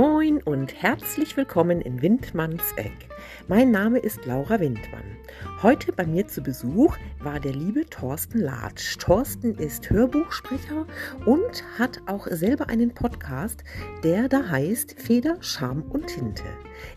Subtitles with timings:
[0.00, 3.08] Moin und herzlich willkommen in Windmanns Eck.
[3.48, 5.16] Mein Name ist Laura Windmann.
[5.60, 8.96] Heute bei mir zu Besuch war der liebe Thorsten Latsch.
[8.98, 10.86] Thorsten ist Hörbuchsprecher
[11.26, 13.64] und hat auch selber einen Podcast,
[14.04, 16.44] der da heißt Feder, Charme und Tinte.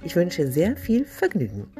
[0.04, 1.74] Ich wünsche sehr viel Vergnügen.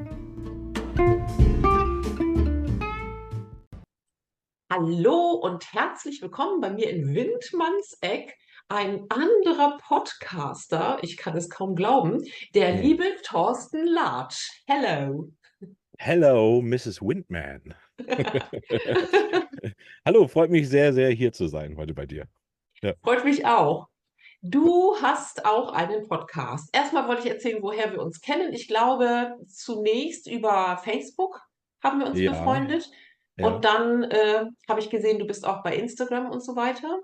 [4.72, 8.36] Hallo und herzlich willkommen bei mir in Windmanns Eck
[8.72, 12.24] ein anderer Podcaster, ich kann es kaum glauben,
[12.56, 12.82] der Hm.
[12.82, 14.50] liebe Thorsten Latsch.
[14.66, 15.30] Hello.
[15.98, 17.02] Hello, Mrs.
[17.02, 17.76] Windman.
[20.06, 22.28] Hallo, freut mich sehr, sehr hier zu sein heute bei dir.
[22.82, 22.94] Ja.
[23.04, 23.88] Freut mich auch.
[24.42, 26.70] Du hast auch einen Podcast.
[26.76, 28.54] Erstmal wollte ich erzählen, woher wir uns kennen.
[28.54, 31.40] Ich glaube, zunächst über Facebook
[31.84, 32.90] haben wir uns Ja, befreundet.
[33.38, 33.48] ja.
[33.48, 37.00] Und dann äh, habe ich gesehen, du bist auch bei Instagram und so weiter.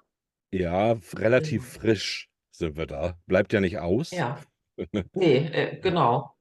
[0.52, 1.80] Ja, relativ Ja.
[1.82, 3.18] frisch sind wir da.
[3.27, 4.12] Bleibt ja nicht aus.
[4.12, 4.40] Ja.
[5.13, 6.35] Nee, äh, genau.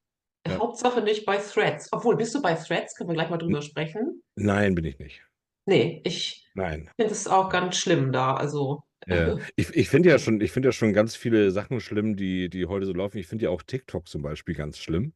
[0.47, 0.59] Ja.
[0.59, 1.89] Hauptsache nicht bei Threads.
[1.93, 2.95] Obwohl, bist du bei Threads?
[2.95, 4.23] Können wir gleich mal drüber sprechen?
[4.37, 5.23] Nein, bin ich nicht.
[5.65, 6.91] Nee, ich Nein.
[6.97, 8.35] finde es auch ganz schlimm da.
[8.35, 9.39] Also, Ja.
[9.57, 12.67] Ich, ich finde ja schon, ich finde ja schon ganz viele Sachen schlimm, die, die
[12.67, 13.19] heute so laufen.
[13.19, 15.15] Ich finde ja auch TikTok zum Beispiel ganz schlimm.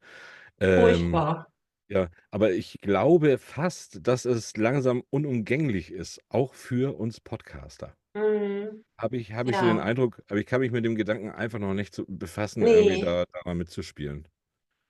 [0.59, 1.53] Ähm, furchtbar.
[1.91, 7.95] Ja, aber ich glaube fast, dass es langsam unumgänglich ist, auch für uns Podcaster.
[8.15, 8.85] Mhm.
[9.01, 9.83] Habe ich, habe ich so den Ja.
[9.85, 13.25] Eindruck, aber ich kann mich mit dem Gedanken einfach noch nicht zu befassen, irgendwie da,
[13.33, 14.29] da mal mitzuspielen.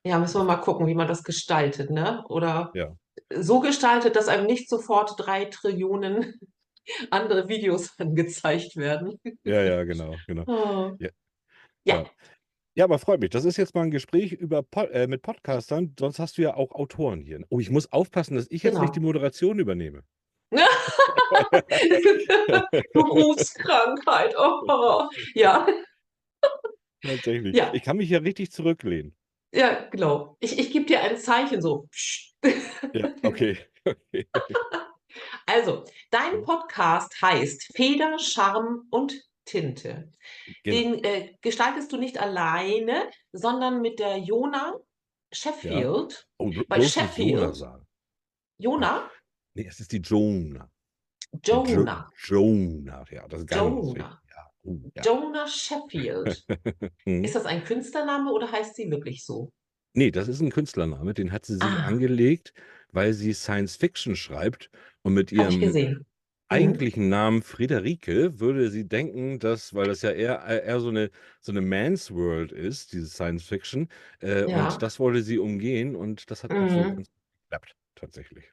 [0.05, 2.25] Ja, müssen wir mal gucken, wie man das gestaltet, ne?
[2.29, 2.97] Oder Ja.
[3.35, 6.41] so gestaltet, dass einem nicht sofort drei Trillionen
[7.11, 9.19] andere Videos angezeigt werden.
[9.45, 10.47] Ja, ja, genau, genau.
[10.47, 10.97] Oh.
[10.99, 11.11] Ja,
[11.85, 12.11] Ja, ja.
[12.77, 13.31] Ja, aber freut mich.
[13.31, 15.95] Das ist jetzt mal ein Gespräch über Po- äh, mit Podcastern.
[15.99, 17.45] Sonst hast du ja auch Autoren hier.
[17.49, 19.09] Oh, ich muss aufpassen, dass ich jetzt nicht die genau.
[19.09, 20.05] Moderation übernehme.
[22.93, 24.35] Berufskrankheit.
[24.39, 25.09] Oh.
[25.35, 25.67] Ja,
[27.03, 27.57] Tatsächlich.
[27.57, 29.17] ja, Ich kann mich ja richtig zurücklehnen.
[29.55, 30.37] ja, genau.
[30.41, 31.87] Ich, ich gebe dir ein Zeichen so.
[31.91, 32.37] Psst.
[32.93, 33.59] Ja, okay.
[33.85, 34.29] okay.
[35.45, 39.13] Also, dein Podcast heißt Feder, Charme und
[39.51, 40.11] Tinte.
[40.63, 40.77] Genau.
[40.77, 44.79] Den äh, gestaltest du nicht alleine, sondern mit der Jona Ja.
[45.33, 46.29] Sheffield.
[46.39, 47.87] Oh, blo- Weil bloß nicht Jona Sheffield, sagen.
[48.59, 49.11] Jona,
[49.55, 50.71] Nee, es ist die Jona.
[51.33, 54.03] Die jo Jonah, Jonah, ja, das ist ganz wichtig.
[54.03, 55.03] Jonah, Ja, oh, ja.
[55.05, 56.47] Jonah Sheffield.
[57.07, 59.53] Ist das ein Künstlername oder heißt sie wirklich so?
[59.95, 62.53] Nee, das ist ein Künstlername, den hat sie sich Ah, angelegt,
[62.93, 64.71] weil sie Science Fiction schreibt
[65.03, 66.07] und mit ihrem gesehen.
[66.51, 71.11] Eigentlichen Namen Friederike würde sie denken, dass, weil das ja eher, äh, eher so eine,
[71.41, 73.89] so eine Man's World ist, diese Science Fiction,
[74.21, 74.83] äh, und Ja.
[74.83, 76.95] das wollte sie umgehen und das hat auch so Mhm.
[76.95, 78.53] ganz gut geklappt, tatsächlich.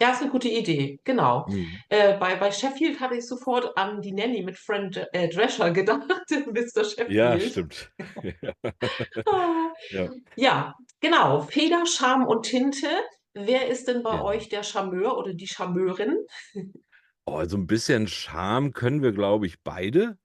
[0.00, 1.46] Ja, ist eine gute Idee, genau.
[1.46, 1.82] Mhm.
[1.90, 6.10] Äh, bei, bei Sheffield hatte ich sofort an die Nanny mit Fran äh, Drescher gedacht,
[6.30, 6.84] Mr.
[7.06, 7.40] Ja, Sheffield.
[7.40, 7.92] stimmt.
[8.22, 8.52] Ja.
[9.26, 10.10] Ah, Ja.
[10.36, 11.42] Ja, genau.
[11.42, 12.88] Feder, Charme und Tinte.
[13.34, 14.22] Wer ist denn bei Ja.
[14.22, 16.16] euch der Charmeur oder die Charmeurin?
[17.32, 20.18] Oh, so ein bisschen Charme können wir, glaube ich, beide.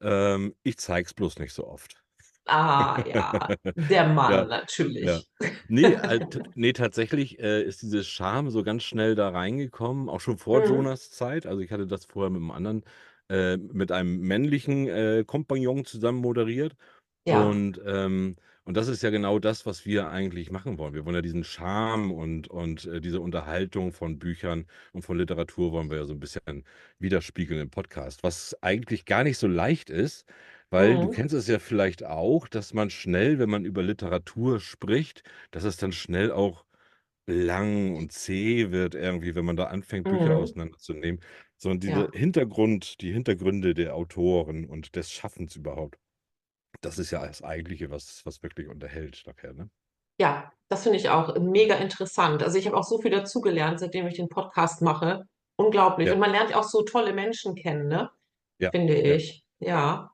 [0.00, 2.02] Ähm, ich zeig's bloß nicht so oft.
[2.46, 4.50] Ah, ja, der Mann Ja,
[5.00, 5.22] ja.
[5.22, 5.30] natürlich.
[5.68, 10.38] Nee, halt, nee, tatsächlich äh, ist dieses Charme so ganz schnell da reingekommen, auch schon
[10.38, 10.64] vor Mhm.
[10.64, 11.46] Jonas Zeit.
[11.46, 12.84] Also ich hatte das vorher mit einem anderen,
[13.30, 16.76] äh, mit einem männlichen äh, Kompagnon zusammen moderiert.
[17.24, 20.94] Ja, Und, ähm, und das ist ja genau das, was wir eigentlich machen wollen.
[20.94, 25.72] Wir wollen ja diesen Charme und, und äh, diese Unterhaltung von Büchern und von Literatur
[25.72, 26.64] wollen wir ja so ein bisschen
[26.98, 30.26] widerspiegeln im Podcast, was eigentlich gar nicht so leicht ist,
[30.70, 31.10] weil du mhm.
[31.10, 35.76] kennst es ja vielleicht auch, dass man schnell, wenn man über Literatur spricht, dass es
[35.76, 36.64] dann schnell auch
[37.26, 40.36] lang und zäh wird irgendwie, wenn man da anfängt, Bücher Mhm.
[40.36, 41.20] auseinanderzunehmen,
[41.56, 45.98] sondern diese Ja, Hintergrund, die Hintergründe der Autoren und des Schaffens überhaupt.
[46.84, 49.70] Das ist ja das Eigentliche, was, was wirklich unterhält nachher, ne?
[50.18, 52.42] ja, das finde ich auch mega interessant.
[52.42, 55.24] Also ich habe auch so viel dazugelernt, seitdem ich den Podcast mache.
[55.56, 56.08] Unglaublich.
[56.08, 58.10] Ja, Und man lernt auch so tolle Menschen kennen, ne?
[58.58, 59.44] ja, Finde ich.
[59.58, 60.13] Ja.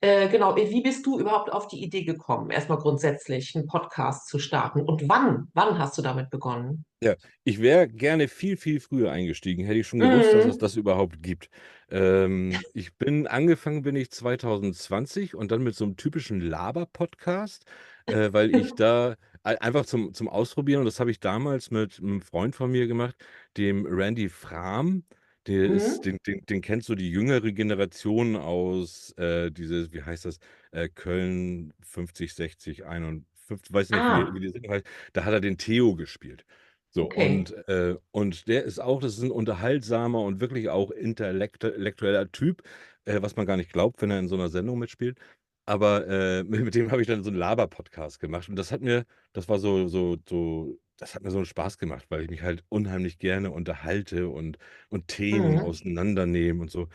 [0.00, 0.56] Äh, genau.
[0.56, 4.80] Wie bist du überhaupt auf die Idee gekommen, erstmal grundsätzlich einen Podcast zu starten?
[4.82, 5.48] Und wann?
[5.54, 6.84] Wann hast du damit begonnen?
[7.02, 7.14] Ja,
[7.44, 10.58] ich wäre gerne viel, viel früher eingestiegen, hätte ich schon gewusst, dass es Mhm.
[10.58, 11.50] das überhaupt gibt.
[11.90, 17.66] Ähm, ich bin angefangen bin ich 2020 und dann mit so einem typischen Laber-Podcast,
[18.06, 21.98] äh, weil ich da ei einfach zum zum Ausprobieren und das habe ich damals mit
[21.98, 23.14] einem Freund von mir gemacht,
[23.58, 25.04] dem Randy Frahm.
[25.46, 26.06] Der ist Mhm.
[26.06, 30.38] den den den kennt so die jüngere Generation aus, äh, dieses wie heißt das,
[30.72, 34.86] äh, Köln 50, 60, 51, weiß nicht, wie die wie Ah, die Sendung heißt.
[35.12, 36.44] Da hat er den Theo gespielt.
[36.90, 37.12] So, okay.
[37.12, 42.62] und, äh, und der ist auch, das ist ein unterhaltsamer und wirklich auch intellektueller Typ,
[43.04, 45.18] äh, was man gar nicht glaubt, wenn er in so einer Sendung mitspielt.
[45.66, 48.80] Aber, äh, mi mit dem habe ich dann so 'n Laber-Podcast gemacht und das hat
[48.80, 52.30] mir das war so so so das hat mir so 'n Spaß gemacht, weil ich
[52.30, 54.58] mich halt unheimlich gerne unterhalte und
[54.90, 55.60] und Themen Mhm.
[55.60, 56.88] auseinandernehme und so.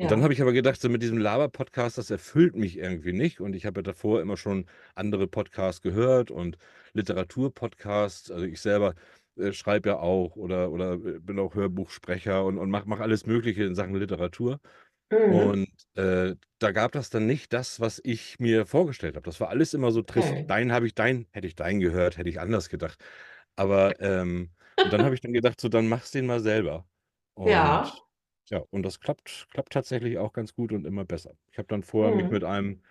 [0.00, 0.24] Und dann Ja.
[0.24, 3.66] habe ich aber gedacht, so mit diesem Laber-Podcast, das erfüllt mich irgendwie nicht und ich
[3.66, 6.58] habe ja davor immer schon andere Podcasts gehört und
[6.94, 8.30] Literaturpodcasts.
[8.30, 8.94] Also, ich selber,
[9.38, 13.26] äh, schreibe ja auch oder oder, äh, bin auch Hörbuchsprecher und und mache mache alles
[13.26, 14.60] Mögliche in Sachen Literatur.
[15.10, 15.52] Mhm.
[15.52, 15.66] Und,
[15.96, 19.24] äh, da gab das dann nicht das, was ich mir vorgestellt habe.
[19.24, 20.32] Das war alles immer so trist.
[20.32, 20.46] Okay.
[20.46, 23.02] Deinen habe ich deinen hätte ich deinen gehört, hätte ich anders gedacht.
[23.56, 24.50] Aber, ähm
[24.82, 26.88] und dann habe ich dann gedacht, so, dann mach's den mal selber.
[27.44, 27.96] Ja.
[27.96, 28.04] Und
[28.50, 31.34] ja, und das klappt klappt tatsächlich auch ganz gut und immer besser.
[31.50, 32.30] Ich habe dann vorher mich Mhm.
[32.30, 32.82] mit einem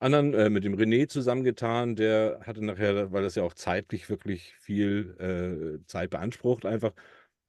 [0.00, 4.54] anderen äh, mit dem René zusammengetan, der hatte nachher weil das ja auch zeitlich wirklich
[4.56, 5.16] viel,
[5.82, 6.94] äh, Zeit beansprucht einfach,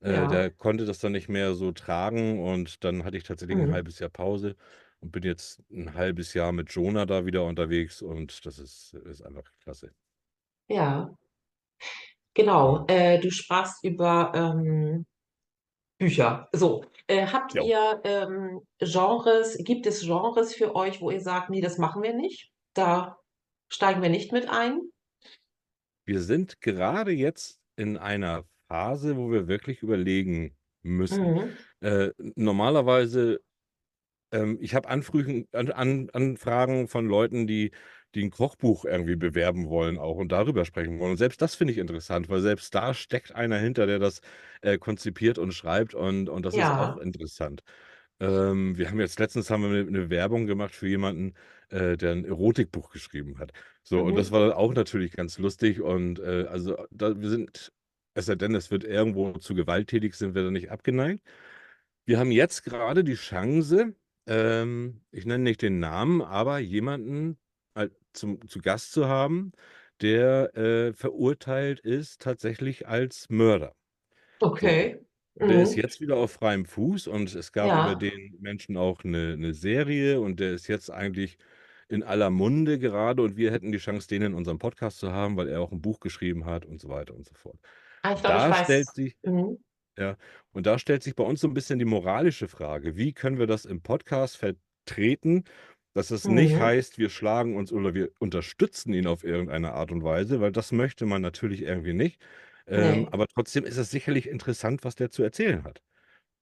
[0.02, 0.30] äh, Ja.
[0.30, 3.72] der konnte das dann nicht mehr so tragen und dann hatte ich tatsächlich 'n Mhm.
[3.72, 4.56] halbes Jahr Pause
[5.02, 9.24] und bin jetzt 'n halbes Jahr mit Jonah da wieder unterwegs und das ist ist
[9.24, 9.94] einfach klasse.
[10.70, 11.18] Ja.
[12.38, 15.08] Genau, äh, du sprachst über, ähm,
[16.00, 16.50] Bücher.
[16.54, 17.64] So, äh, habt Jo.
[17.64, 22.14] ihr, ähm, Genres gibt es Genres für euch, wo ihr sagt: „Ne, das machen wir
[22.14, 22.52] nicht.
[22.76, 23.18] Da
[23.72, 24.82] steigen wir nicht mit ein?“
[26.06, 31.36] Wir sind gerade jetzt in einer Phase, wo wir wirklich überlegen müssen.
[31.36, 31.58] Mhm.
[31.82, 33.42] Äh, normalerweise
[34.32, 37.72] ähm, ich habe Anfrüchen An An Anfragen von Leuten, die
[38.18, 41.12] die 'n Kochbuch irgendwie bewerben wollen auch und darüber sprechen wollen.
[41.14, 44.22] Und selbst das finde ich interessant, weil selbst da steckt einer hinter, der das,
[44.62, 47.00] äh, konzipiert und schreibt und und das ist auch Ja.
[47.00, 47.64] interessant.
[48.22, 51.36] Ähm, wir haben jetzt letztens haben wir 'ne 'ne Werbung gemacht für jemanden,
[51.70, 53.52] äh, der 'n Erotikbuch geschrieben hat.
[53.84, 54.34] So, und das Mhm.
[54.34, 57.72] war auch natürlich ganz lustig und, äh, also, da wir sind
[58.16, 61.24] es sei denn, es wird irgendwo zu gewalttätig, sind wir da nicht abgeneigt.
[62.06, 63.96] Wir haben jetzt grade die Chance,
[64.28, 67.38] ähm, ich nenne nicht den Namen, aber jemanden
[68.14, 69.52] zum zu Gast zu haben,
[70.02, 73.74] der, äh, verurteilt ist tatsächlich als Mörder.
[74.62, 75.00] So, Okay.
[75.48, 75.78] der ist Mhm.
[75.78, 77.98] jetzt wieder auf freiem Fuß und es gab über Ja.
[77.98, 81.38] den Menschen auch 'ne 'ne Serie und der ist jetzt eigentlich
[81.90, 85.38] in aller Munde gerade und wir hätten die Chance, den in unserem Podcast zu haben,
[85.38, 87.60] weil er auch 'n Buch geschrieben hat und so weiter und so fort.
[88.04, 88.96] Ah, ich glaube, ich Da stellt weiß.
[88.96, 89.58] sich Mhm.
[90.00, 90.18] ja,
[90.54, 93.48] und da stellt sich bei uns so 'n bisschen die moralische Frage: Wie können wir
[93.48, 95.44] das im Podcast vertreten,
[95.98, 96.60] dass es nicht Mhm.
[96.60, 100.72] heißt, wir schlagen uns oder wir unterstützen ihn auf irgendeine Art und Weise, weil das
[100.74, 102.22] möchte man natürlich irgendwie nicht.
[102.68, 105.82] Ähm, aber trotzdem ist es sicherlich interessant, was der zu erzählen hat.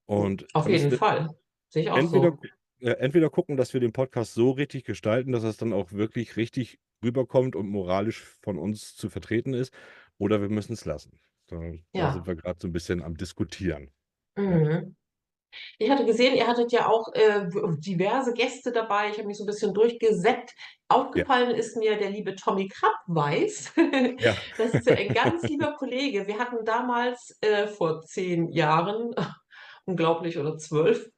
[0.05, 1.35] Und auf da müssen jeden wir Fall.
[1.69, 2.33] Sehe ich auch entweder so.
[2.33, 2.47] gu
[2.79, 6.37] ja, entweder gucken, dass wir den Podcast so richtig gestalten, dass es dann auch wirklich
[6.37, 9.73] richtig rüberkommt und moralisch von uns zu vertreten ist,
[10.19, 11.19] oder wir müssen's lassen.
[11.47, 11.59] Da
[11.95, 13.91] da sind wir grad so 'n bisschen am Diskutieren.
[14.49, 14.59] Ja.
[14.59, 14.95] Mhm.
[15.79, 17.47] Ich hatte gesehen, ihr hattet ja auch, äh,
[17.79, 19.09] diverse Gäste dabei.
[19.09, 20.51] Ich habe mich so 'n bisschen durchgesäppt.
[21.15, 21.25] Ja.
[21.27, 23.73] Aufgefallen ist mir der liebe Tommy Krappweis.
[24.19, 24.35] Ja.
[24.57, 26.27] Das ist ja ein ganz lieber Kollege.
[26.27, 29.13] Wir hatten damals, äh, vor 10 Jahren,
[29.85, 31.09] unglaublich, oder 12,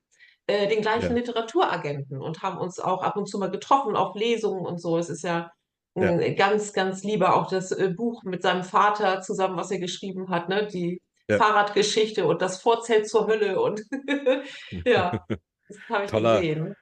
[0.48, 1.18] äh, den gleichen Ja.
[1.18, 4.98] Literaturagenten und haben uns auch ab und zu mal getroffen auf Lesungen und so.
[4.98, 5.52] Es ist ja
[6.00, 6.18] Ja.
[6.38, 7.36] ganz, ganz Lieber.
[7.36, 11.42] Auch das, äh, Buch mit seinem Vater zusammen, was er geschrieben hat, ne, die Ja.
[11.42, 13.82] Fahrradgeschichte und das Vorzelt zur Hölle und
[14.86, 15.26] ja,
[15.68, 16.76] das habe ich Toller gesehen.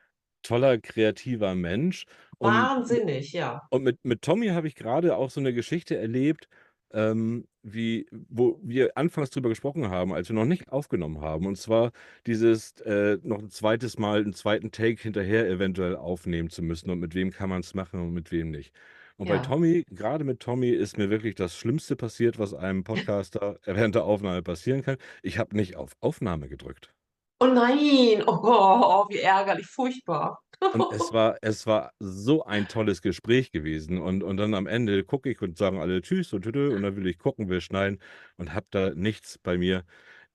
[0.44, 2.06] toller, kreativer Mensch.
[2.42, 3.62] Und Wahnsinnig, ja.
[3.70, 6.48] und mit mit Tommy habe ich grade auch so 'ne Geschichte erlebt,
[6.94, 11.48] ähm, wie wo wir anfangs drüber gesprochen haben, als wir noch nicht aufgenommen haben.
[11.48, 11.92] Und zwar
[12.28, 13.98] dieses, äh, noch 'n 2.
[13.98, 14.72] Mal 'n 2.
[14.72, 18.52] Take hinterher eventuell aufnehmen zu müssen und mit wem kann man's machen und mit wem
[18.52, 18.74] nicht.
[19.18, 19.40] Und bei Ja.
[19.40, 24.04] Tommy grade mit Tommy ist mir wirklich das Schlimmste passiert, was einem Podcaster während der
[24.06, 24.98] Aufnahme passieren kann.
[25.24, 26.94] Ich habe nicht auf Aufnahme gedrückt.
[27.40, 30.40] Oh nein, oh, wie ärgerlich, furchtbar.
[30.74, 35.04] Und es war es war so ein tolles Gespräch gewesen und und dann am Ende
[35.06, 38.00] gucke ich und sagen alle tschüss und tschüss und dann will ich gucken, will schneiden
[38.38, 39.86] und habe da nichts bei mir,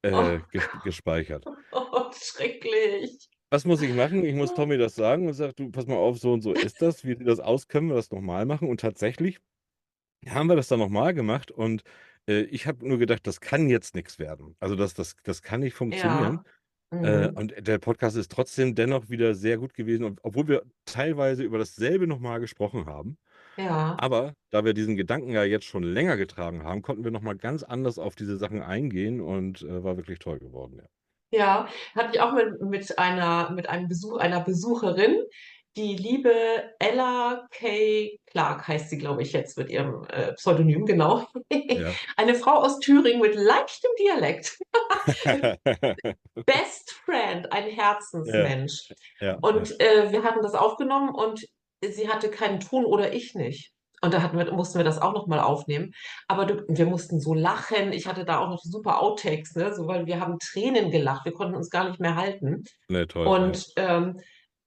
[0.03, 1.49] äh, Oh gesp gespeichert.
[1.71, 3.30] Gott, schrecklich.
[3.53, 4.25] Was muss ich machen?
[4.25, 6.81] Ich muss Tommy das sagen und sage: „Du, pass mal auf, so und so ist
[6.83, 7.05] das.
[7.05, 7.67] Wie sieht das aus?
[7.69, 9.39] Können wir das noch mal machen?“ Und tatsächlich
[10.29, 11.83] haben wir das dann noch mal gemacht und,
[12.29, 14.57] äh, ich habe nur gedacht, das kann jetzt nix werden.
[14.61, 16.43] Also, das das das kann nicht funktionieren.
[16.43, 16.99] Ja.
[17.03, 17.37] Äh, Mhm.
[17.37, 21.59] und der Podcast ist trotzdem dennoch wieder sehr gut gewesen, ob obwohl wir teilweise über
[21.59, 23.19] dasselbe noch mal gesprochen haben.
[23.57, 24.01] Ja.
[24.01, 27.37] Aber da wir diesen Gedanken ja jetzt schon länger getragen haben, konnten wir noch mal
[27.37, 30.87] ganz anders auf diese Sachen eingehen und, äh, war wirklich toll geworden, ja.
[31.31, 35.23] Ja, hatte ich auch mit mit einer mit einem Besuch einer Besucherin,
[35.77, 38.19] die liebe Ella K.
[38.27, 41.27] Clark heißt sie, glaube ich, jetzt mit ihrem, äh, Pseudonym, genau.
[41.53, 41.93] Ja.
[42.17, 44.59] Eine Frau aus Thüringen mit leichtem Dialekt.
[46.45, 47.71] Best Friend, ein.
[47.71, 48.93] Herzensmensch.
[49.21, 49.39] Ja, ja.
[49.41, 51.47] Und, äh, wir hatten das aufgenommen und
[51.85, 53.73] sie hatte keinen Ton oder ich nicht.
[54.03, 55.93] Und da hatten wir, mussten wir das auch noch mal aufnehmen.
[56.27, 57.93] Aber du, wir mussten so lachen.
[57.93, 59.75] Ich hatte da auch noch super Outtakes, ne?
[59.75, 61.25] So, weil wir haben Tränen gelacht.
[61.27, 62.65] Wir konnten uns gar nicht mehr halten.
[62.89, 63.33] Ne, toll, ja.
[63.33, 64.19] Und ähm,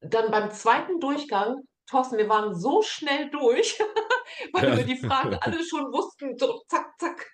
[0.02, 3.80] dann beim zweiten Durchgang, Thorsten, wir waren so schnell durch,
[4.54, 4.78] weil Ja.
[4.78, 6.38] wir die Fragen alle schon wussten.
[6.38, 7.26] So, zack, zack.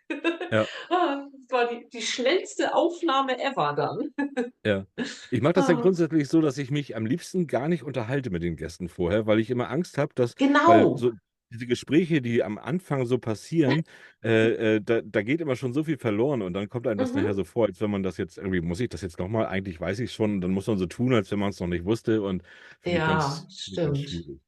[0.52, 0.66] Ja.
[0.90, 4.52] Ah, Das war die, die schnellste Aufnahme ever dann.
[4.66, 4.86] Ja.
[5.32, 8.30] Ich mache das ja Ah, grundsätzlich so, dass ich mich am liebsten gar nicht unterhalte
[8.32, 10.96] mit den Gästen vorher, weil ich immer Angst habe, dass Genau.
[10.98, 11.12] so
[11.52, 13.84] diese Gespräche, die am Anfang so passieren,
[14.24, 17.14] äh, äh, da da geht immer schon so viel verloren und dann kommt einem das
[17.14, 17.36] nachher Mhm.
[17.36, 19.48] so vor, als wenn man das jetzt irgendwie muss ich das jetzt noch mal?
[19.48, 21.86] Eigentlich weiß ich's schon und dann muss man so tun, als wenn man's noch nicht
[21.86, 22.44] wusste und
[22.82, 24.00] finde ich Ja, ganz finde ich ganz stimmt.
[24.00, 24.42] schwierig.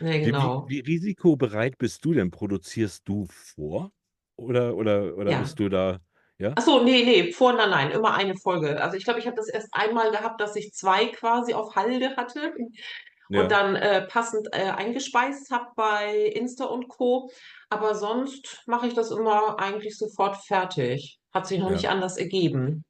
[0.00, 0.66] Ne, Wie wie genau.
[0.66, 2.30] wie risikobereit bist du denn?
[2.30, 3.92] Produzierst du vor
[4.36, 5.36] oder oder oder Ja.
[5.36, 6.00] bist du da
[6.38, 6.56] ja?
[6.56, 8.80] Ach so, ne, ne, vor nein, nein, immer eine Folge.
[8.82, 12.16] Also, ich glaube, ich habe das erst einmal gehabt, dass ich 2 quasi auf Halde
[12.16, 12.52] hatte
[13.32, 17.30] und Ja, dann, äh, passend, äh, eingespeist habe bei Insta und Co.
[17.70, 21.18] Aber sonst mache ich das immer eigentlich sofort fertig.
[21.32, 21.70] Hat sich noch ja.
[21.70, 22.84] nicht anders ergeben.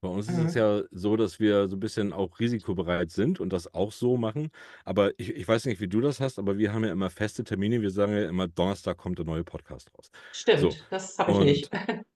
[0.00, 0.54] Bei uns ist es Mhm.
[0.54, 4.50] ja so, dass wir so 'n bisschen auch risikobereit sind und das auch so machen.
[4.84, 7.44] Aber ich ich weiß nicht, wie du das hast, aber wir haben ja immer feste
[7.44, 7.82] Termine.
[7.82, 10.10] Wir sagen ja immer: „Donnerstag kommt der neue Podcast raus.“
[10.54, 11.70] So, Stimmt, das habe ich und nicht.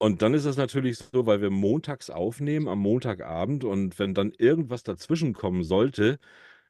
[0.00, 4.32] und dann ist es natürlich so, weil wir montags aufnehmen, am Montagabend und wenn dann
[4.38, 6.18] irgendwas dazwischen kommen sollte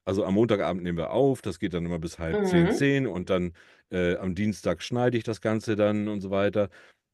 [0.08, 2.70] also, am Montagabend nehmen wir auf, das geht dann immer bis halb zehn, Mhm.
[2.70, 3.52] zehn und dann,
[3.90, 6.70] äh, am Dienstag schneide ich das Ganze dann und so weiter.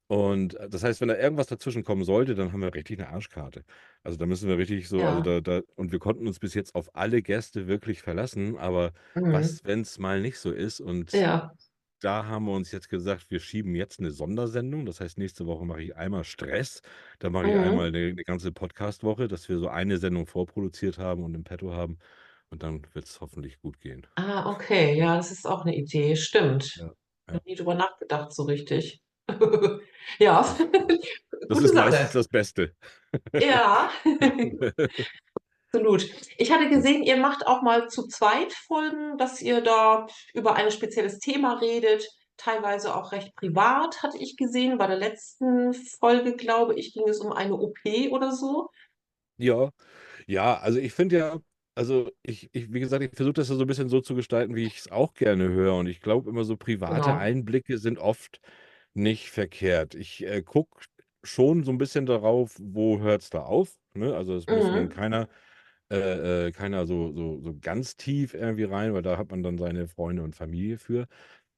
[0.08, 3.08] Und, äh, das heißt, wenn da irgendwas dazwischen kommen sollte, dann haben wir richtig 'ne
[3.10, 3.64] Arschkarte.
[4.04, 5.24] Also, da müssen wir richtig so also, Ja.
[5.24, 9.24] da da und wir konnten uns bis jetzt auf alle Gäste wirklich verlassen, aber Mhm.
[9.30, 10.80] was, wenn's mal nicht so ist?
[10.80, 11.54] Und Ja.
[12.00, 14.86] da haben wir uns jetzt gesagt, wir schieben jetzt 'ne Sondersendung.
[14.86, 16.82] Das heißt, nächste Woche mache ich einmal Stress.
[17.20, 17.92] Dann mache ich einmal Mhm.
[17.92, 21.98] 'ne 'ne ganze Podcastwoche, dass wir so eine Sendung vorproduziert haben und im Petto haben
[22.54, 24.06] und dann wird's hoffentlich gut gehen.
[24.16, 26.14] Ah, okay, ja, das ist auch 'ne Idee.
[26.16, 26.70] Stimmt.
[26.76, 26.92] Ja,
[27.26, 27.40] Noch ja.
[27.44, 29.00] nie drüber nachgedacht so richtig.
[30.20, 30.58] Ja, Das
[31.48, 32.12] gute ist meistens Sache.
[32.12, 32.74] das Beste.
[33.34, 33.90] Ja.
[35.72, 36.08] Absolut.
[36.38, 40.70] Ich hatte gesehen, ihr macht auch mal zu zweit Folgen, dass ihr da über ein
[40.70, 42.06] spezielles Thema redet,
[42.36, 44.78] teilweise auch recht privat, hatte ich gesehen.
[44.78, 48.68] Bei der letzten Folge, glaube ich, ging es um eine OP oder so.
[49.38, 49.70] Ja.
[50.26, 51.38] Ja, also, ich finde ja
[51.76, 54.54] also, ich ich wie gesagt, ich versuche das ja so 'n bisschen so zu gestalten,
[54.56, 57.18] wie ich's auch gerne höre und ich glaube immer so private Genau.
[57.18, 58.40] Einblicke sind oft
[58.94, 59.94] nicht verkehrt.
[59.94, 60.84] Ich, äh, gucke
[61.24, 64.14] schon so 'n bisschen darauf, wo hört's da auf, ne?
[64.16, 64.88] Also, es muss Mhm.
[64.90, 65.28] keiner
[65.92, 69.58] äh, äh, keiner so so so ganz tief irgendwie rein, weil da hat man dann
[69.58, 71.06] seine Freunde und Familie für.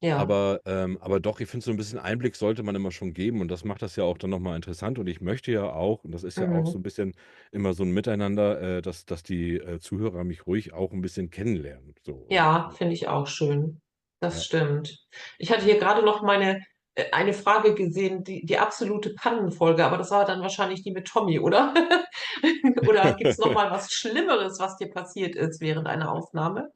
[0.07, 0.17] Ja.
[0.17, 3.41] Aber ähm, aber doch, ich finde, so 'n bisschen Einblick sollte man immer schon geben
[3.41, 6.05] und das macht das ja auch dann noch mal interessant und ich möchte ja auch
[6.05, 6.81] und das ist ja auch so Mhm.
[6.81, 7.15] 'n bisschen
[7.53, 11.31] immer so 'n Miteinander, äh, dass dass die, äh, Zuhörer mich ruhig auch 'n bisschen
[11.31, 13.81] kennenlernen, so und Ja, finde ich auch schön.
[14.21, 14.45] Das Ja.
[14.45, 14.99] stimmt.
[15.39, 16.61] Ich hatte hier grade noch meine
[16.95, 21.07] äh, eine Frage gesehen, die die absolute Pannenfolge, aber das war dann wahrscheinlich die mit
[21.07, 21.73] Tommy, oder?
[22.85, 26.71] Oder gibt's noch mal was Schlimmeres, was dir passiert ist während einer Aufnahme?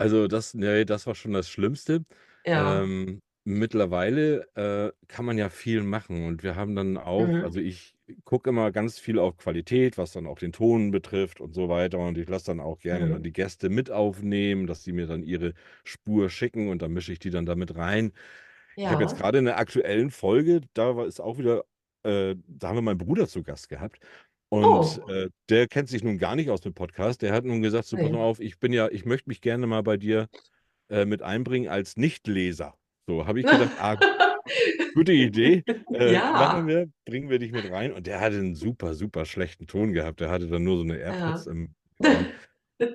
[0.00, 2.04] Also, das ne, das war schon das Schlimmste.
[2.46, 2.82] Ja.
[2.82, 7.42] Ähm, mittlerweile, äh, kann man ja viel machen und wir haben dann auch Mhm.
[7.42, 11.54] also, ich gucke immer ganz viel auf Qualität, was dann auch den Ton betrifft und
[11.54, 13.24] so weiter und ich lasse dann auch gerne dann Mhm.
[13.24, 17.18] die Gäste mit aufnehmen, dass sie mir dann ihre Spur schicken und dann mische ich
[17.20, 18.12] die dann da mit rein.
[18.84, 19.16] Ich habe jetzt Ja.
[19.16, 21.64] grade in der aktuellen Folge, da war ist auch wieder
[22.04, 23.98] äh, da haben wir meinen Bruder zu Gast gehabt
[24.48, 25.08] und, Oh.
[25.08, 27.22] äh, der kennt sich nun gar nicht aus mit Podcast.
[27.22, 28.24] Der hat nun gesagt: „So, pass mal Ne.
[28.24, 30.28] auf, ich bin ja ich möchte mich gerne mal bei dir,
[30.90, 32.76] äh, mit einbringen als Nichtleser.“
[33.08, 33.98] So, habe ich gedacht: „Ah,
[34.94, 36.68] gute Idee, äh, machen Ja.
[36.68, 40.20] wir, bringen wir dich mit rein.“ Und der hatte 'n super, super schlechten Ton gehabt.
[40.20, 41.46] Der hatte dann nur so 'ne AirPods Ja.
[41.46, 41.74] im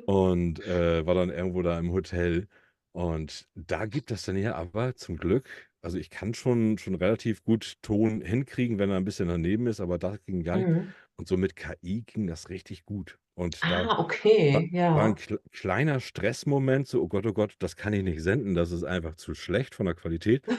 [0.06, 2.48] und, äh, war dann irgendwo da im Hotel.
[2.94, 5.50] Und da gibt das dann ja aber zum Glück
[5.84, 9.80] also, ich kann schon schon relativ gut Ton hinkriegen, wenn er 'n bisschen daneben ist,
[9.82, 10.70] aber das ging gar nicht.
[10.70, 10.94] Mhm.
[11.22, 13.20] Und so mit KI ging das richtig gut.
[13.36, 13.98] Und da Ah,
[14.38, 15.18] wa okay, war 'n ja.
[15.18, 18.84] kl kleiner Stressmoment, so: „Oh Gott, oh Gott, das kann ich nicht senden, das ist
[18.84, 20.50] einfach zu schlecht von der Qualität.“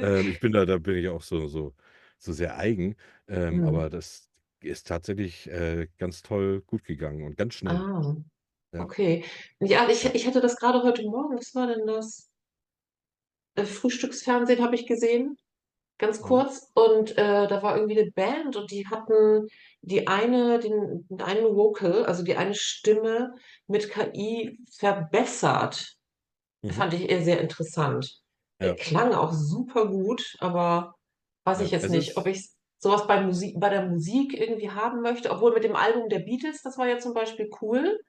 [0.00, 1.74] Ähm, ich bin da da bin ich auch so so
[2.18, 2.96] so sehr eigen,
[3.28, 3.64] ähm, Mhm.
[3.64, 4.30] aber das
[4.62, 7.84] ist tatsächlich, äh, ganz toll gut gegangen und ganz schnell.
[7.84, 8.14] Ah,
[8.74, 8.86] Ja.
[8.86, 9.24] okay.
[9.60, 10.14] Ja, ich Ja.
[10.14, 12.30] ich hatte das grade heute Morgen was war denn das?
[13.54, 15.36] Äh, Frühstücksfernsehen habe ich gesehen,
[15.98, 16.22] ganz Mhm.
[16.22, 19.46] kurz und, äh, da war irgendwie 'ne Band und die hatten
[19.82, 23.34] die eine den einen Vocal, also, die eine Stimme
[23.66, 25.94] mit KI verbessert.
[26.62, 26.80] Mhm.
[26.80, 28.20] Fand ich eher sehr interessant.
[28.60, 28.76] Ja.
[28.76, 30.94] klang auch supergut, aber
[31.44, 32.48] weiß ich Ja, jetzt es nicht, ob ich
[32.78, 36.20] so was bei Musi bei der Musik irgendwie haben möchte, obwohl mit dem Album der
[36.20, 38.00] Beatles, das war ja zum Beispiel cool,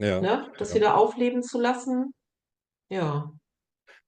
[0.00, 2.12] Ja, ne, das wieder aufleben zu lassen.
[2.90, 3.32] Ja,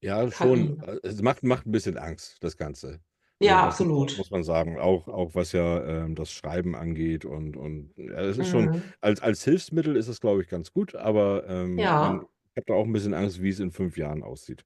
[0.02, 0.76] Ja, schon.
[0.80, 3.00] Äh, Es macht, macht ein bisschen Angst, das Ganze.
[3.40, 4.12] Ja, das absolut.
[4.16, 8.38] muss man sagen, auch, auch was ja ähm, das Schreiben angeht und, und ja, es
[8.38, 8.92] ist schon, Mhm.
[9.00, 12.66] als, als Hilfsmittel ist es, glaube ich, ganz gut, aber ähm, man, Ja, ich habe
[12.66, 14.64] da auch ein bisschen Angst, wie es in fünf Jahren aussieht.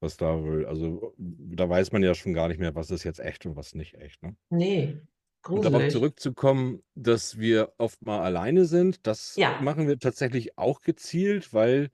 [0.00, 0.66] Was da will.
[0.66, 3.74] Also da weiß man ja schon gar nicht mehr, was ist jetzt echt und was
[3.74, 4.36] nicht echt, ne?
[4.50, 5.02] nee,
[5.54, 5.86] Und darauf gruselig.
[5.86, 11.90] zurückzukommen, dass wir oft mal alleine sind, das Ja, machen wir tatsächlich auch gezielt, weil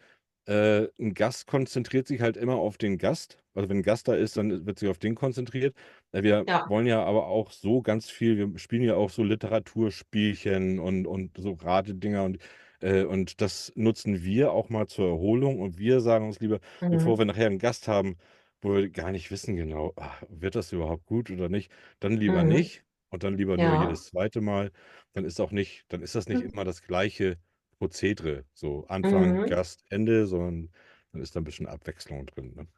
[0.49, 3.39] äh, ein Gast konzentriert sich halt immer auf den Gast.
[3.55, 5.77] Also wenn ein Gast da ist, dann wird sich auf den konzentriert.
[6.13, 6.65] Äh, Wir ja.
[6.65, 11.37] wollen ja aber auch so ganz viel, wir spielen ja auch so Literaturspielchen und, und
[11.39, 12.39] so Ratedinger und,
[12.81, 17.19] äh, und das nutzen wir auch mal zur Erholung und wir sagen uns lieber, bevor
[17.19, 17.27] wir Mhm.
[17.27, 18.17] nachher einen Gast haben,
[18.61, 22.43] wo wir gar nicht wissen genau, ah, wird das überhaupt gut oder nicht, dann lieber
[22.43, 22.45] Mhm.
[22.45, 22.85] nicht.
[23.11, 23.75] Und dann lieber nur Ja.
[23.75, 24.71] jedes zweite Mal.
[25.15, 27.39] Dann ist auch nicht, dann ist das nicht immer das gleiche
[27.79, 28.47] Prozedere.
[28.55, 29.47] So Anfang, Mhm.
[29.47, 30.71] Gast, Ende, sondern
[31.13, 32.55] dann ist da ein bisschen Abwechslung drin.
[32.55, 32.69] Ne?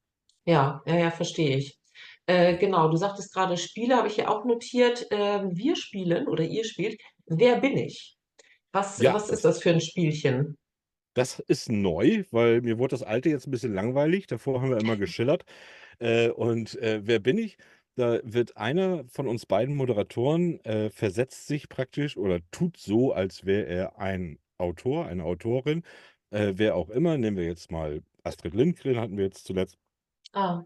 [0.46, 1.78] Ja, ja, ja, verstehe ich.
[2.26, 5.06] Äh, genau, du sagtest gerade Spiele, habe ich hier auch notiert.
[5.10, 8.16] Ähm, wir spielen oder ihr spielt Wer bin ich?
[8.72, 10.56] Was, Ja, was ist das, das für ein Spielchen?
[11.14, 14.26] das ist neu, weil mir wurde das alte jetzt ein bisschen langweilig.
[14.28, 15.44] Davor haben wir immer geschillert.
[16.00, 17.58] Äh, und äh, wer bin ich?
[17.96, 23.46] Da wird einer von uns beiden Moderatoren äh, versetzt sich praktisch oder tut so, als
[23.46, 25.82] wäre er ein Autor, eine Autorin,
[26.30, 27.18] äh, wer auch immer.
[27.18, 29.78] Nehmen wir jetzt mal Astrid Lindgren, hatten wir jetzt zuletzt.
[30.32, 30.64] Ah,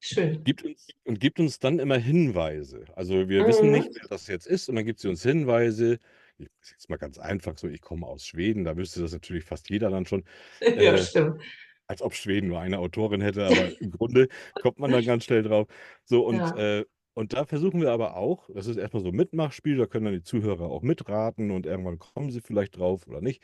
[0.00, 0.44] schön.
[0.44, 2.84] Gibt uns, und gibt uns dann immer Hinweise.
[2.96, 3.72] Also wir wissen Mhm.
[3.72, 5.98] nicht, wer das jetzt ist, und dann gibt sie uns Hinweise.
[6.38, 9.44] Ich ist jetzt mal ganz einfach so, ich komme aus Schweden, da wüsste das natürlich
[9.44, 10.24] fast jeder dann schon.
[10.82, 11.42] Ja, Äh, stimmt.
[11.86, 14.28] als ob Schweden nur eine Autorin hätte, aber im Grunde
[14.60, 15.68] kommt man dann ganz schnell drauf.
[16.04, 19.14] So, und, Ja, äh, und da versuchen wir aber auch, das ist erstmal so ein
[19.16, 23.20] Mitmachspiel, da können dann die Zuhörer auch mitraten und irgendwann kommen sie vielleicht drauf oder
[23.20, 23.42] nicht.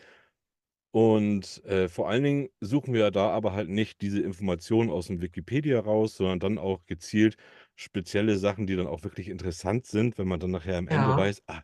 [0.93, 5.21] Und äh, vor allen Dingen suchen wir da aber halt nicht diese Informationen aus dem
[5.21, 7.37] Wikipedia raus, sondern dann auch gezielt
[7.77, 11.17] spezielle Sachen, die dann auch wirklich interessant sind, wenn man dann nachher am Ende ja.
[11.17, 11.63] weiß, ah,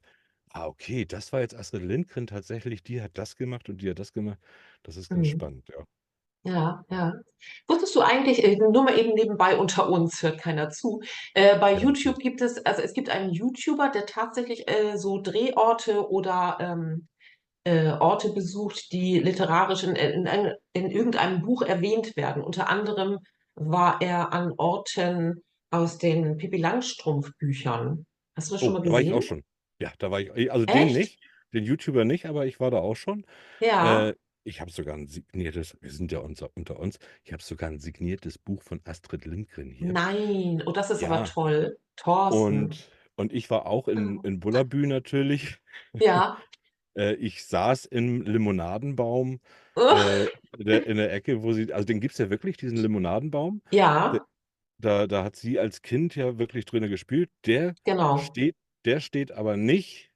[0.53, 3.99] ah, okay, das war jetzt Astrid Lindgren tatsächlich, die hat das gemacht und die hat
[3.99, 4.38] das gemacht.
[4.85, 5.29] Das ist ganz Mhm.
[5.29, 5.85] spannend, ja.
[6.47, 7.13] Ja, ja.
[7.69, 11.01] Wusstest du eigentlich, äh, nur mal eben nebenbei unter uns, hört keiner zu,
[11.35, 16.09] äh, bei YouTube gibt es, also es gibt einen YouTuber, der tatsächlich äh, so Drehorte
[16.09, 17.09] oder ähm,
[17.65, 22.43] äh, Orte besucht, die literarisch in, in, ein- in irgendeinem Buch erwähnt werden.
[22.45, 23.19] Unter anderem
[23.57, 28.07] war er an Orten aus den Pippi Langstrumpf Büchern.
[28.37, 29.23] Hast du das schon Oh, mal da war ich auch gesehen?
[29.23, 29.43] schon.
[29.81, 30.93] Ja, da war ich, also den Echt?
[30.93, 31.21] nicht,
[31.53, 33.27] den YouTuber nicht, aber ich war da auch schon.
[33.61, 34.11] Ja.
[34.11, 34.15] Äh,
[34.47, 37.81] ich habe sogar ein signiertes, wir sind ja unter, unter uns, ich habe sogar ein
[37.81, 39.93] signiertes Buch von Astrid Lindgren hier.
[39.93, 40.63] Nein.
[40.67, 41.79] Oh, das ist aber Ja, toll.
[41.97, 42.65] Thorsten.
[42.65, 45.59] und, und ich war auch in, in Bullabü natürlich.
[45.95, 46.39] Ja.
[46.99, 49.41] Äh, ich saß im Limonadenbaum
[49.77, 50.25] äh,
[50.57, 53.61] in der, in der Ecke, wo sie, also den gibt es ja wirklich, diesen Limonadenbaum.
[53.71, 54.27] Der, Ja,
[54.79, 57.31] da, da hat sie als Kind ja wirklich drinne gespielt.
[57.45, 58.17] Der genau.
[58.17, 58.57] steht,
[58.87, 60.11] der steht aber nicht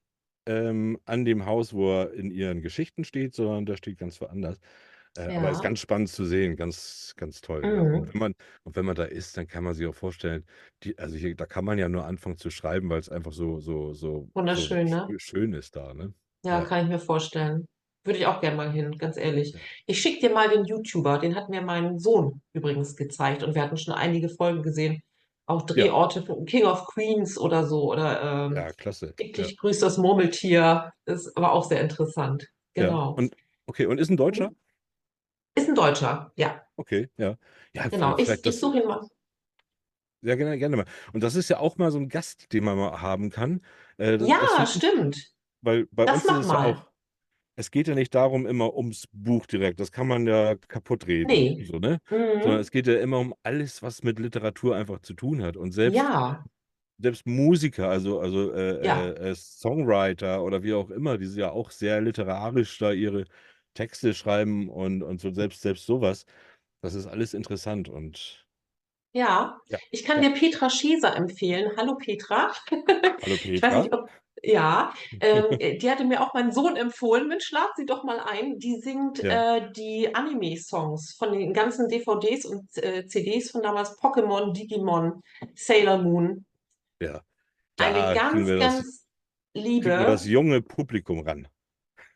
[0.50, 4.58] ähm, an dem Haus, wo er in ihren Geschichten steht, sondern der steht ganz woanders.
[5.16, 5.62] Äh, aber ist Ja.
[5.62, 7.82] ganz spannend zu sehen, ganz, ganz toll, ja.
[7.82, 8.14] Und Mhm.
[8.14, 8.34] wenn man,
[8.64, 10.46] und wenn man da ist, dann kann man sich auch vorstellen,
[10.84, 13.60] die, also hier, da kann man ja nur anfangen zu schreiben, weil es einfach so,
[13.60, 15.08] so, so, so Wunderschön, ne?
[15.08, 16.14] schö- schön ist da, ne?
[16.44, 17.66] Ja, Ja, kann ich mir vorstellen.
[18.04, 19.54] Würde ich auch gerne mal hin, ganz ehrlich.
[19.54, 19.60] ja.
[19.86, 23.62] Ich schicke dir mal den YouTuber, den hat mir mein Sohn übrigens gezeigt und wir
[23.62, 25.00] hatten schon einige Folgen gesehen.
[25.50, 29.06] Auch Ja, Drehorte von King of Queens oder so oder ähm, ja, klasse.
[29.08, 30.92] Ja, täglich grüßt das Murmeltier.
[31.04, 32.46] Das ist aber auch sehr interessant.
[32.76, 32.86] ja.
[32.86, 33.12] Genau.
[33.12, 33.34] Und
[33.66, 34.50] okay, und ist ein Deutscher?
[34.50, 34.56] Mhm.
[35.54, 37.36] Ist ein Deutscher, ja, Okay, ja.
[37.74, 38.16] Ja, genau.
[38.18, 39.00] Ich, ich das, suche ihn mal.
[40.22, 40.86] ja, gerne, gerne mal.
[41.12, 43.62] Und das ist ja auch mal so ein Gast, den man mal haben kann.
[43.96, 45.16] Äh, das das Ja, ich, stimmt.
[45.62, 46.89] weil bei Das uns ist es ja auch,
[47.60, 49.80] es geht ja nicht darum, immer ums Buch direkt.
[49.80, 51.64] Das kann man ja kaputt reden, Nee.
[51.64, 51.98] so, ne?
[52.42, 52.60] Sondern Mhm.
[52.60, 55.56] es geht ja immer um alles, was mit Literatur einfach zu tun hat.
[55.56, 56.44] Und selbst, Ja,
[56.98, 59.12] selbst Musiker, also, also äh, ja.
[59.12, 63.24] äh, äh, Songwriter oder wie auch immer, die sind ja auch sehr literarisch da ihre
[63.74, 66.24] Texte schreiben und, und so, selbst, selbst sowas.
[66.82, 68.39] Das ist alles interessant und
[69.12, 70.28] Ja, ja, ich kann ja.
[70.30, 71.72] dir Petra Scheser empfehlen.
[71.76, 72.52] Hallo Petra.
[73.22, 73.82] Hallo Ich weiß Petra.
[73.82, 74.08] nicht, ob,
[74.42, 77.28] ja, ähm, äh, die hatte mir auch mein Sohn empfohlen.
[77.28, 78.58] Mensch, lad sie doch mal ein.
[78.58, 83.98] Die singt Ja, äh, die Anime-Songs von den ganzen DVDs und äh, CDs von damals
[83.98, 85.22] Pokémon, Digimon,
[85.54, 86.46] Sailor Moon.
[87.00, 87.22] ja.
[87.76, 89.06] Eine Da kriegen ganz, das, ganz
[89.84, 90.26] wir das liebe.
[90.26, 91.48] junge Publikum ran.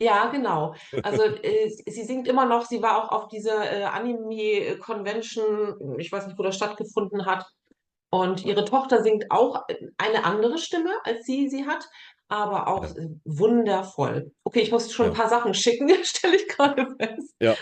[0.00, 0.74] Ja, genau.
[1.02, 6.26] Also äh, sie singt immer noch, sie war auch auf dieser äh, Anime-Convention, ich weiß
[6.26, 7.46] nicht, wo das stattgefunden hat.
[8.10, 9.64] Und ihre Tochter singt auch
[9.98, 11.84] eine andere Stimme, als sie sie hat.
[12.28, 13.02] aber auch Ja.
[13.02, 14.32] äh, wundervoll.
[14.44, 15.18] Okay, ich muss schon ein Ja.
[15.18, 17.34] paar Sachen schicken, stelle ich gerade fest.
[17.40, 17.54] Ja.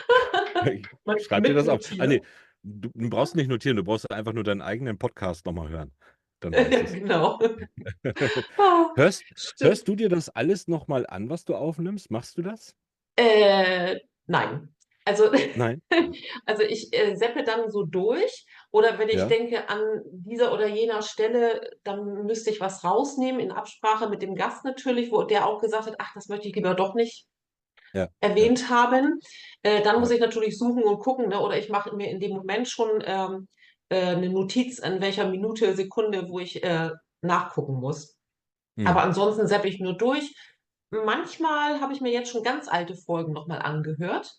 [1.19, 1.81] Schreib dir das auf.
[1.99, 2.23] Ah, nee,
[2.63, 5.93] du, du brauchst nicht notieren, du brauchst einfach nur deinen eigenen Podcast nochmal hören.
[6.43, 7.39] Dann Ja, genau.
[8.59, 9.25] Ah, Hörst,
[9.61, 12.11] hörst du dir das alles nochmal an, was du aufnimmst?
[12.11, 12.77] Machst du das?
[13.17, 14.75] Äh, nein.
[15.05, 15.83] Also, Nein?
[16.47, 19.27] also ich äh, seppe dann so durch oder wenn ich Ja.
[19.27, 19.81] denke, an
[20.13, 25.11] dieser oder jener Stelle, dann müsste ich was rausnehmen, in Absprache mit dem Gast natürlich,
[25.11, 27.27] wo der auch gesagt hat, ach, das möchte ich lieber doch nicht
[27.95, 28.01] Ja.
[28.03, 28.09] Ja.
[28.21, 29.19] erwähnt haben.
[29.63, 30.15] Äh, dann muss Ja.
[30.17, 31.41] ich natürlich suchen und gucken, ne?
[31.41, 33.49] Oder ich mache mir in dem Moment schon ähm, äh,
[33.97, 36.91] eine Notiz, an welcher Minute, Sekunde, wo ich äh,
[37.23, 38.19] nachgucken muss.
[38.85, 39.09] Aber Hm.
[39.09, 40.35] ansonsten seppe ich nur durch.
[40.91, 44.35] Manchmal habe ich mir jetzt schon ganz alte Folgen nochmal angehört.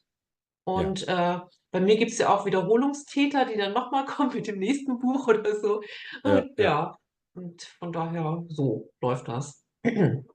[0.73, 0.73] Ja.
[0.75, 1.39] Und äh,
[1.71, 5.27] bei mir gibt es ja auch Wiederholungstäter, die dann nochmal kommen mit dem nächsten Buch
[5.27, 5.81] oder so.
[6.25, 6.65] Ja, Und ja.
[6.65, 6.97] ja,
[7.35, 9.65] und von daher, so läuft das.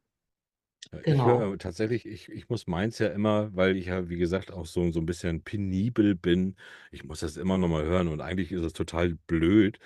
[0.92, 1.26] Ja, Ich Genau.
[1.26, 4.90] höre tatsächlich, ich, ich muss meins ja immer, weil ich ja, wie gesagt, auch so,
[4.90, 6.56] so ein bisschen penibel bin.
[6.90, 9.78] Ich muss das immer nochmal hören und eigentlich ist es total blöd,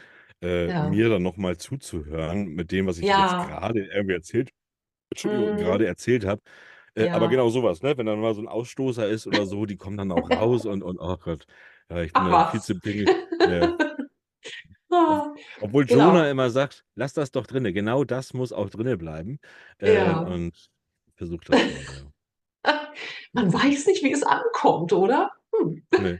[0.42, 0.78] äh, Ja.
[0.78, 3.38] mir dann nochmal zuzuhören mit dem, was ich jetzt Ja.
[3.38, 4.50] gerade irgendwie erzählt,
[5.10, 5.56] Entschuldigung, Mhm.
[5.56, 6.42] gerade erzählt habe.
[6.94, 7.30] Äh, aber Ja.
[7.30, 7.96] genau sowas, ne?
[7.98, 10.82] Wenn dann mal so ein Ausstoßer ist oder so, die kommen dann auch raus und,
[10.82, 11.46] und oh Gott,
[11.90, 12.62] ja, ich bin Ach da viel was.
[12.62, 13.12] zu pingelig.
[13.44, 13.72] Ja.
[15.04, 16.30] Ob, Ah, obwohl Jonah Genau.
[16.30, 19.38] immer sagt, lass das doch drinne, genau das muss auch drinne bleiben.
[19.78, 20.22] Äh, Ja.
[20.22, 20.68] und
[21.22, 21.60] ich versuche das
[22.64, 22.92] ja.
[23.32, 25.32] Man weiß nicht, wie es ankommt, oder?
[25.54, 25.82] Hm.
[25.98, 26.18] Nee.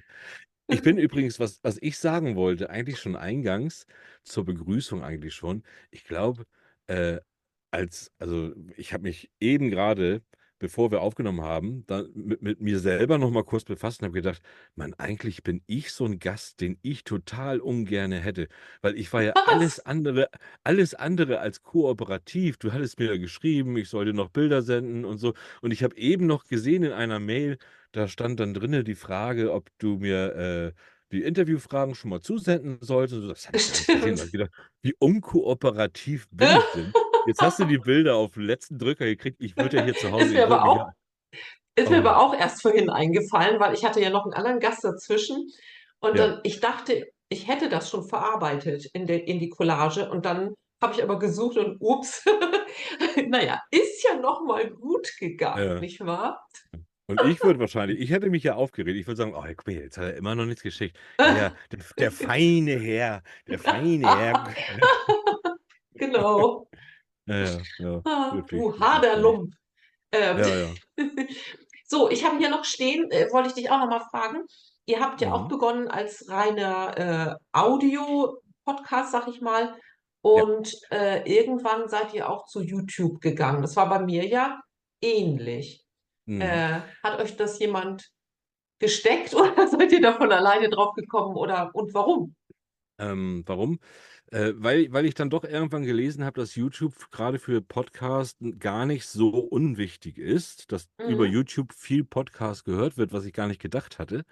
[0.69, 3.87] Ich bin übrigens, was, was ich sagen wollte, eigentlich schon eingangs,
[4.25, 5.65] zur Begrüßung eigentlich schon.
[5.91, 6.47] Ich glaube,
[6.87, 7.19] äh,
[7.71, 10.23] als, also ich habe mich eben gerade,
[10.63, 14.15] bevor wir aufgenommen haben, dann mit, mit mir selber noch mal kurz befasst und habe
[14.15, 14.41] gedacht,
[14.77, 18.47] Mann, eigentlich bin ich so ein Gast, den ich total ungerne hätte,
[18.81, 20.29] weil ich war ja alles andere,
[20.63, 22.59] alles andere als kooperativ.
[22.59, 25.35] Du hattest mir ja geschrieben, ich sollte noch Bilder senden und so.
[25.63, 27.59] Und ich habe eben noch gesehen in einer Mail,
[27.91, 30.73] da stand dann drinne die Frage, ob du mir äh,
[31.11, 33.15] die Interviewfragen schon mal zusenden sollst.
[33.15, 33.29] Und so.
[33.29, 36.93] Das habe ich gedacht, wie unkooperativ bin ich denn?
[37.27, 39.39] Jetzt hast du die Bilder auf den letzten Drücker gekriegt.
[39.41, 40.93] Ich würde ja hier zu Ist Hause, mir ich würde aber auch, ja.
[41.77, 44.61] ist mir aber Oh, auch erst vorhin eingefallen, weil ich hatte ja noch einen anderen
[44.61, 45.51] Gast dazwischen
[46.01, 50.11] und ja, dann, ich dachte, ich hätte das schon verarbeitet in, der, in die Collage
[50.11, 52.25] und dann habe ich aber gesucht und ups,
[53.29, 55.81] naja, ist ja noch mal gut gegangen, ja.
[55.81, 56.47] nicht wahr?
[57.07, 58.97] Und ich würde wahrscheinlich, ich hätte mich ja aufgeregt.
[58.97, 60.97] Ich würde sagen, oh, guck mal, jetzt hat er immer noch nichts geschickt.
[61.19, 64.55] Ja, der, der feine Herr, der feine Herr.
[65.95, 66.67] Genau.
[67.27, 69.23] Ja, ja, ja, Ah, wirklich, du wirklich harter schwierig.
[69.23, 69.55] Lump.
[70.13, 70.75] Ähm, Ja, ja.
[71.87, 74.45] so, ich habe hier noch stehen, äh, wollte ich dich auch noch mal fragen.
[74.87, 75.49] Ihr habt ja auch Mhm.
[75.49, 79.77] begonnen als reiner äh, Audio-Podcast, sag ich mal.
[80.35, 80.45] Ja.
[80.45, 83.63] Und äh, irgendwann seid ihr auch zu YouTube gegangen.
[83.63, 84.61] Das war bei mir ja
[85.01, 85.85] ähnlich.
[86.27, 86.41] Mhm.
[86.41, 88.09] Äh, hat euch das jemand
[88.81, 92.35] gesteckt oder seid ihr da von alleine drauf gekommen oder und warum?
[92.99, 93.79] Ähm, warum?
[94.33, 98.87] Äh, weil, weil ich dann doch irgendwann gelesen habe, dass YouTube gerade für Podcast gar
[98.87, 101.27] nicht so unwichtig ist, dass über Mhm.
[101.27, 104.25] YouTube viel Podcast gehört wird, was ich gar nicht gedacht hatte.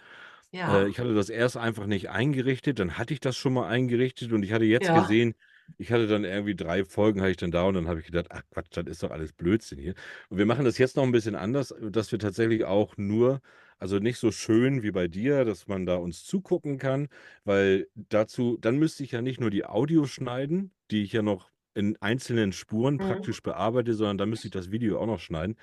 [0.66, 3.68] Äh, Ja, ich hatte das erst einfach nicht eingerichtet, dann hatte ich das schon mal
[3.68, 4.92] eingerichtet und ich hatte jetzt ja.
[4.92, 5.34] gesehen,
[5.78, 8.26] ich hatte dann irgendwie drei Folgen, hatte ich dann da und dann habe ich gedacht,
[8.30, 9.94] ach Quatsch, das ist doch alles Blödsinn hier.
[10.28, 13.40] Und wir machen das jetzt noch ein bisschen anders, dass wir tatsächlich auch nur,
[13.80, 17.08] also nicht so schön wie bei dir, dass man da uns zugucken kann,
[17.44, 21.50] weil dazu, dann müsste ich ja nicht nur die Audio schneiden, die ich ja noch
[21.74, 22.98] in einzelnen Spuren Mhm.
[23.00, 25.56] praktisch bearbeite, sondern dann müsste ich das Video auch noch schneiden.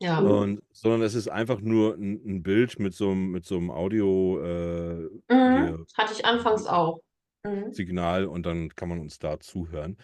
[0.00, 0.18] Ja.
[0.20, 3.70] Und, sondern es ist einfach nur ein, ein Bild mit so einem, mit so einem
[3.70, 5.86] Audio äh, Mhm.
[5.96, 7.00] Hatte ich anfangs auch.
[7.44, 7.72] Mhm.
[7.72, 9.96] Signal und dann kann man uns da zuhören.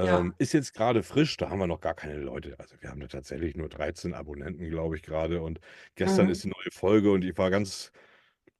[0.00, 0.18] Ja.
[0.18, 2.58] Ähm, ist jetzt gerade frisch, da haben wir noch gar keine Leute.
[2.60, 5.42] Also wir haben da tatsächlich nur 13 Abonnenten, glaube ich, gerade.
[5.42, 5.60] Und
[5.96, 6.32] gestern Mhm.
[6.32, 7.92] ist die neue Folge und ich war ganz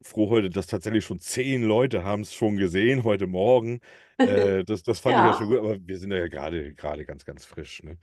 [0.03, 3.81] froh heute, dass tatsächlich schon zehn Leute haben es schon gesehen heute Morgen.
[4.25, 5.49] Äh, das, das fand ich ja schon Ja.
[5.49, 7.83] gut, aber wir sind ja gerade gerade ganz, ganz frisch.
[7.85, 7.99] Ne?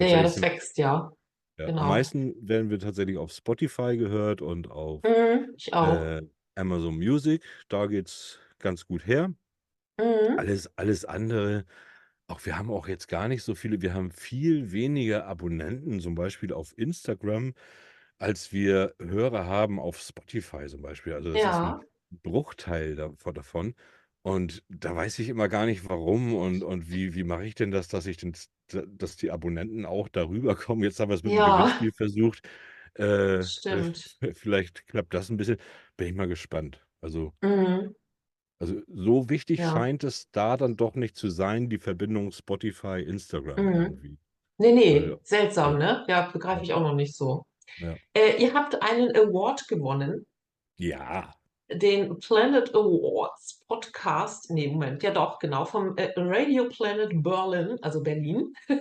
[0.00, 1.12] Ja, ja, Tatsächlich das sind wächst ja.
[1.58, 1.86] ja, am Genau.
[1.88, 5.54] meisten werden wir tatsächlich auf Spotify gehört und auf Mhm.
[5.56, 6.12] Ich auch.
[6.16, 6.22] äh,
[6.56, 7.42] Amazon Music.
[7.68, 9.34] Da geht es ganz gut her.
[9.98, 10.38] Mhm.
[10.38, 11.64] Alles, alles andere,
[12.28, 16.14] auch wir haben auch jetzt gar nicht so viele, wir haben viel weniger Abonnenten, zum
[16.14, 17.54] Beispiel auf Instagram,
[18.18, 21.12] als wir Hörer haben auf Spotify zum Beispiel.
[21.14, 21.80] Also das ist ein Ja.
[22.10, 23.34] Bruchteil davon.
[23.34, 23.74] davon.
[24.22, 27.70] Und da weiß ich immer gar nicht, warum und, und wie, wie mache ich denn
[27.70, 28.34] das, dass ich den,
[28.68, 30.82] dass die Abonnenten auch darüber kommen.
[30.82, 32.48] Jetzt haben wir es mit dem Ja, Gewinnspiel versucht.
[32.98, 34.20] Äh, äh, stimmt.
[34.34, 35.58] vielleicht klappt das ein bisschen.
[35.96, 36.86] Bin ich mal gespannt.
[37.00, 37.94] Also, Mhm.
[38.58, 39.70] Also so wichtig Ja.
[39.72, 43.72] scheint es da dann doch nicht zu sein, die Verbindung Spotify, Instagram Mhm.
[43.82, 44.18] irgendwie.
[44.58, 46.04] Nee, Weil, nee, ja, seltsam, ne?
[46.08, 47.44] Ja, begreife ja, ich auch noch nicht so.
[47.78, 47.94] ja.
[48.14, 50.26] Äh, ihr habt einen Award gewonnen,
[50.78, 51.32] Ja,
[51.70, 54.50] den Planet Awards Podcast.
[54.50, 58.52] Nee, Moment, ja doch, genau, vom äh, Radio Planet Berlin, also Berlin.
[58.68, 58.76] ja.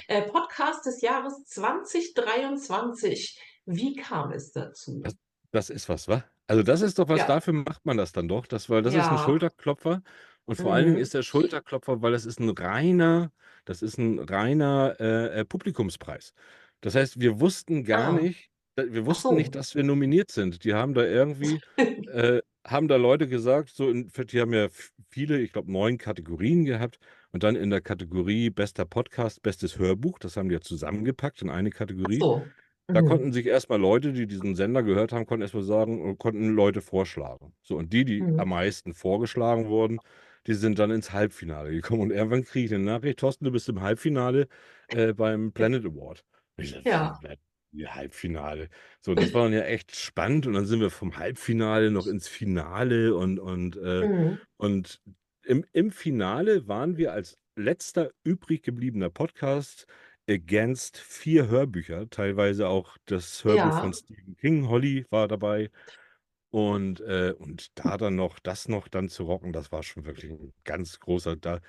[0.08, 3.40] Äh, Podcast des Jahres 2023.
[3.66, 5.00] Wie kam es dazu?
[5.02, 5.16] Das,
[5.50, 6.22] das ist was, wa?
[6.48, 8.46] Also das ist doch was, Ja, dafür macht man das dann doch.
[8.46, 9.24] Das, weil das ist ein ja.
[9.24, 10.02] Schulterklopfer.
[10.46, 11.02] Und vor allen Dingen Mhm.
[11.02, 13.30] ist der Schulterklopfer, weil das ist ein reiner,
[13.66, 16.32] das ist ein reiner äh, äh, Publikumspreis.
[16.80, 19.58] Das heißt, wir wussten gar Ah, nicht, da- wir ach wussten nicht, so.
[19.58, 20.64] dass wir nominiert sind.
[20.64, 21.60] Die haben da irgendwie,
[22.08, 24.68] äh, haben da Leute gesagt, so in, die haben ja
[25.10, 26.98] viele, ich glaube, neun Kategorien gehabt.
[27.32, 31.50] Und dann in der Kategorie bester Podcast, bestes Hörbuch, das haben die ja zusammengepackt in
[31.50, 32.18] eine Ach Kategorie.
[32.20, 32.46] so.
[32.94, 33.02] Da Mhm.
[33.02, 36.80] konnten sich erstmal Leute, die diesen Sender gehört haben, konnten erstmal sagen, äh, konnten Leute
[36.80, 37.54] vorschlagen.
[37.62, 38.50] So, und die, die am Mhm.
[38.50, 40.00] meisten vorgeschlagen wurden,
[40.46, 42.00] die sind dann ins Halbfinale gekommen.
[42.02, 44.48] Und irgendwann kriege ich eine Nachricht, Thorsten, du bist im Halbfinale
[44.90, 46.24] äh, beim Planet Award.
[46.56, 47.22] Und ich wie, Ja.
[47.86, 48.68] Halbfinale?
[49.00, 50.46] So, das war dann ja echt spannend.
[50.46, 54.38] Und dann sind wir vom Halbfinale noch ins Finale und, und, äh, Mhm.
[54.56, 55.00] und
[55.44, 59.86] im, im Finale waren wir als letzter übrig gebliebener Podcast
[60.28, 63.94] Against vier Hörbücher, teilweise auch das Hörbuch von Ja.
[63.94, 65.70] Stephen King, Holly war dabei.
[66.50, 70.30] Und, äh, und da dann noch, das noch dann zu rocken, das war schon wirklich
[70.32, 71.36] ein ganz großer.
[71.36, 71.60] Da,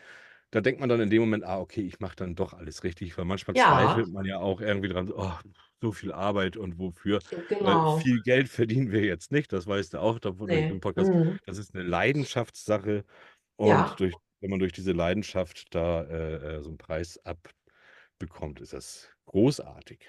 [0.51, 3.17] da denkt man dann in dem Moment, ah, okay, ich mache dann doch alles richtig,
[3.17, 5.33] weil manchmal Ja, zweifelt man ja auch irgendwie dran, oh,
[5.81, 7.21] so viel Arbeit und wofür.
[7.61, 7.87] Weil genau.
[7.87, 10.79] viel Geld verdienen wir jetzt nicht, das weißt du auch davon durch den.
[10.81, 11.13] Podcast.
[11.13, 11.39] Mhm.
[11.45, 13.05] Das ist eine Leidenschaftssache.
[13.57, 17.19] Und Ja, durch, wenn man durch diese Leidenschaft da äh, äh, so einen Preis
[18.19, 19.99] abbekommt, ist das großartig.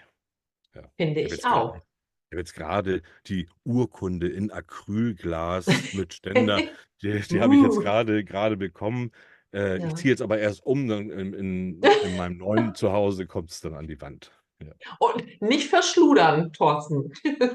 [0.75, 0.83] Ja.
[0.97, 1.77] finde Ich ich auch.
[1.77, 6.61] ich habe jetzt gerade die Urkunde in Acrylglas mit Ständer,
[7.03, 9.13] die, die habe ich jetzt Uh, gerade gerade bekommen.
[9.53, 9.95] Äh, ich ja.
[9.95, 13.75] ziehe jetzt aber erst um, dann in, in, in meinem neuen Zuhause kommt es dann
[13.75, 14.33] an die Wand.
[14.63, 14.73] Ja.
[14.99, 17.13] Und nicht verschludern, Thorsten.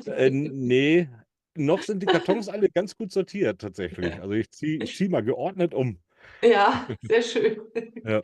[0.08, 1.08] Äh, nee,
[1.56, 4.14] noch sind die Kartons alle ganz gut sortiert tatsächlich.
[4.22, 6.00] Also ich ziehe ich zieh mal geordnet um.
[6.42, 7.62] Ja, sehr schön.
[8.04, 8.22] Ja.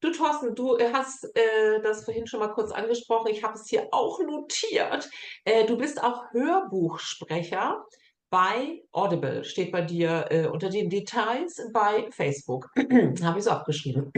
[0.00, 3.28] Du, Thorsten, du äh, hast äh, das vorhin schon mal kurz angesprochen.
[3.32, 5.08] Ich habe es hier auch notiert.
[5.44, 7.82] Äh, du bist auch Hörbuchsprecher
[8.30, 9.42] bei Audible.
[9.44, 12.68] Steht bei dir äh, unter den Details bei Facebook.
[13.22, 14.12] Habe ich so abgeschrieben.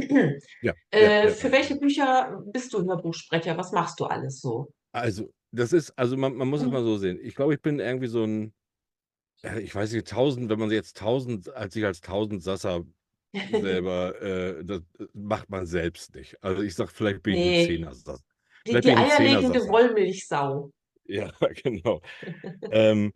[0.60, 1.52] Ja, ja, Äh, ja, für ja.
[1.52, 3.56] welche Bücher bist du Hörbuchsprecher?
[3.56, 4.72] Was machst du alles so?
[4.92, 6.86] Also, das ist, also man, man muss es mal Mhm.
[6.86, 7.18] so sehen.
[7.22, 8.54] Ich glaube, ich bin irgendwie so ein,
[9.42, 12.84] ja, ich weiß nicht, tausend, wenn man jetzt tausend, als ich als Tausendsasser
[13.50, 14.82] selber, äh, das
[15.14, 16.42] macht man selbst nicht.
[16.42, 18.22] Also ich sag, vielleicht bin ich ein Nee, Zehnersasser.
[18.66, 19.60] die, die eierlegende.
[19.68, 20.70] Wollmilchsau.
[21.04, 22.02] Ja, genau.
[22.70, 23.12] Ähm,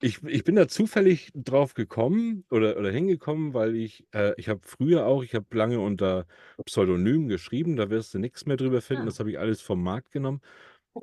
[0.00, 4.60] ich, ich bin da zufällig drauf gekommen oder, oder hingekommen, weil ich, äh, ich habe
[4.64, 6.26] früher auch, ich habe lange unter
[6.64, 9.82] Pseudonym geschrieben, da wirst du nichts mehr drüber finden, Ah, das habe ich alles vom
[9.82, 10.40] Markt genommen.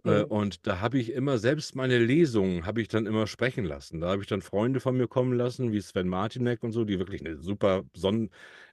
[0.04, 0.26] Äh, okay.
[0.26, 4.02] und da habe ich immer, selbst meine Lesungen habe ich dann immer sprechen lassen.
[4.02, 7.00] Da habe ich dann Freunde von mir kommen lassen, wie Sven Martinek und so, die
[7.00, 8.30] wirklich eine super Sonnen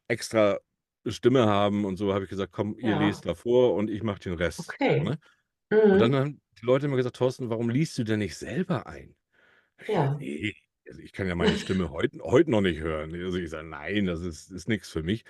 [0.08, 0.58] extra
[1.06, 4.20] Stimme haben und so, habe ich gesagt, komm, ihr Ja, lest davor und ich mache
[4.20, 4.78] den Rest.
[4.86, 5.02] So, okay.
[5.02, 5.18] ne?
[5.88, 6.16] Und dann Mhm.
[6.16, 9.16] haben die Leute immer gesagt, Thorsten, warum liest du denn nicht selber ein?
[9.78, 10.24] Hab ich gesagt, Ja.
[10.88, 13.14] also ich kann ja meine Stimme heute heut noch nicht hören.
[13.14, 15.24] Also ich sage, nein, das ist, ist nichts für mich.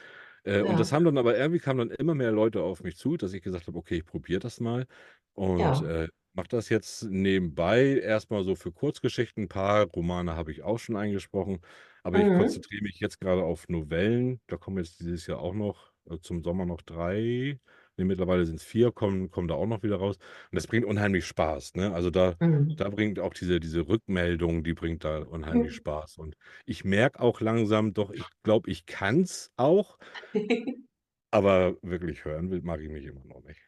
[0.45, 2.97] Äh, und das Ja, haben dann aber irgendwie kamen dann immer mehr Leute auf mich
[2.97, 4.87] zu, dass ich gesagt habe, okay, ich probiere das mal
[5.35, 5.83] und ja.
[5.83, 9.45] äh, mache das jetzt nebenbei erstmal so für Kurzgeschichten.
[9.45, 11.61] Ein paar Romane habe ich auch schon eingesprochen,
[12.03, 12.33] aber ich Mhm.
[12.33, 14.41] konzentriere mich jetzt gerade auf Novellen.
[14.47, 17.61] Da kommen jetzt dieses Jahr auch noch äh, zum Sommer noch drei.
[17.97, 20.17] Nee, mittlerweile sind es vier, kommen, kommen da auch noch wieder raus.
[20.51, 21.75] Und das bringt unheimlich Spaß.
[21.75, 21.93] Ne?
[21.93, 22.77] Also da Mhm.
[22.77, 26.17] da bringt auch diese, diese Rückmeldung, die bringt da unheimlich Spaß.
[26.17, 29.99] Und ich merke auch langsam, doch, ich glaube, ich kann es auch,
[31.31, 33.61] aber wirklich hören will, mag ich mich immer noch nicht.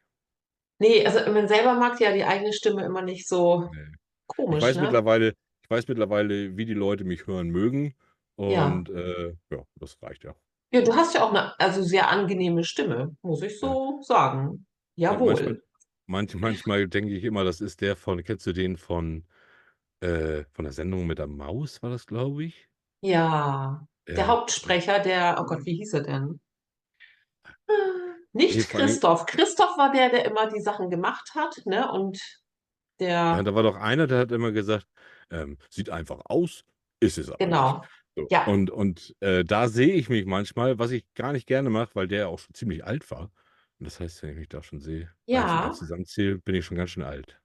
[0.79, 3.85] Nee, also man selber mag ja die eigene Stimme immer nicht so Nee.
[4.49, 4.81] Ich komisch, weiß ne?
[4.81, 7.95] mittlerweile, ich weiß mittlerweile, wie die Leute mich hören mögen.
[8.47, 8.85] Ja.
[8.85, 10.35] Und äh, ja, das reicht ja.
[10.73, 14.65] Ja, du hast ja auch eine also sehr angenehme Stimme, muss ich Ja, so sagen.
[15.09, 15.61] ja manchmal, Jawohl.
[16.07, 19.25] manch, manchmal denke ich immer, das ist der von, kennst du den von,
[20.01, 22.69] äh, von der Sendung mit der Maus, war das, glaube ich?
[23.03, 23.87] Ja.
[24.17, 24.27] Der Ja.
[24.27, 26.39] Hauptsprecher, der, oh Gott, wie hieß er denn?
[28.35, 29.25] Nee, Nicht Dingen, Christoph.
[29.25, 31.89] Christoph war der, der immer die Sachen gemacht hat, ne?
[31.89, 32.19] Und
[32.99, 34.87] Ja, der, da war doch einer, der hat immer gesagt,
[35.31, 36.65] ähm, sieht einfach aus,
[36.99, 37.81] ist es aber genau.
[38.17, 38.27] So.
[38.29, 41.95] Ja, Und, und äh, da sehe ich mich manchmal, was ich gar nicht gerne mache,
[41.95, 43.31] weil der ja auch schon ziemlich alt war.
[43.79, 45.71] Und das heißt, wenn ich mich da schon sehe, ja.
[45.71, 47.39] zusammenzähle, bin ich schon ganz schön alt.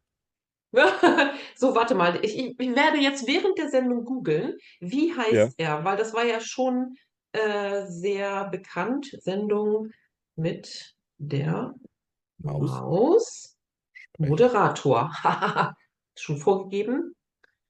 [1.56, 2.24] So, warte mal.
[2.24, 5.16] Ich, ich, werde jetzt während der Sendung googeln, wie Ja.
[5.16, 5.84] heißt er?
[5.84, 6.94] Weil das war ja schon
[7.32, 9.06] äh, sehr bekannt.
[9.20, 9.90] Sendung
[10.36, 11.74] mit der.
[12.38, 12.70] Maus?
[12.70, 13.56] Maus.
[14.18, 15.10] Moderator.
[16.18, 17.14] Schon vorgegeben.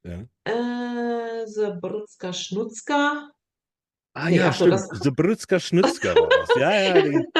[0.03, 0.25] Ja.
[0.45, 3.31] Äh, Sebrützka Schnutzka.
[4.15, 4.73] Ah Nee, ja, ach so, stimmt.
[4.75, 6.49] das- Sebrützka Schnitzka war das.
[6.57, 7.25] Ja, ja, die,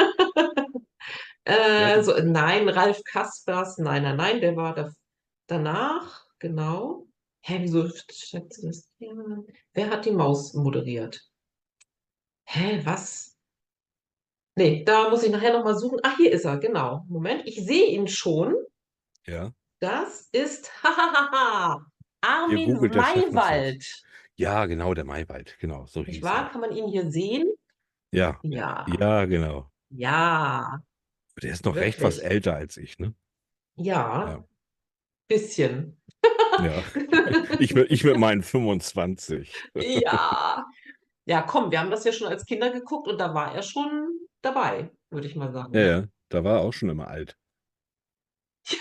[1.43, 4.91] Äh, Ja, so, nein, Ralf Kaspers, nein, nein, nein, der war da,
[5.47, 7.07] danach, genau.
[7.43, 8.87] Hä, wieso schätze das?
[8.99, 9.11] Ja,
[9.73, 11.19] wer hat die Maus moderiert?
[12.45, 13.30] Hä, was?
[14.61, 15.99] Nee, da muss ich nachher nochmal suchen.
[16.03, 17.03] Ah, hier ist er, genau.
[17.09, 18.55] Moment, ich sehe ihn schon.
[19.25, 19.51] ja.
[19.79, 20.69] Das ist,
[22.21, 24.03] Armin Maywald.
[24.35, 25.57] Ja, genau, der Maywald.
[25.59, 26.43] Genau, so hieß wahr?
[26.45, 26.49] er.
[26.49, 27.51] Kann man ihn hier sehen?
[28.11, 28.85] Ja, Ja.
[28.99, 29.71] ja, genau.
[29.89, 30.83] Ja.
[31.41, 32.31] Der ist noch recht was Wirklich?
[32.31, 33.15] älter als ich, ne?
[33.75, 34.27] Ja.
[34.29, 34.43] Ja.
[35.27, 35.99] Bisschen.
[36.59, 36.83] Ja.
[37.59, 39.51] Ich ich mit meinen 25.
[39.73, 40.65] Ja.
[41.25, 44.20] Ja, komm, wir haben das ja schon als Kinder geguckt und da war er schon
[44.41, 45.73] dabei, würde ich mal sagen.
[45.73, 47.37] Ja, ja, da war er auch schon immer alt.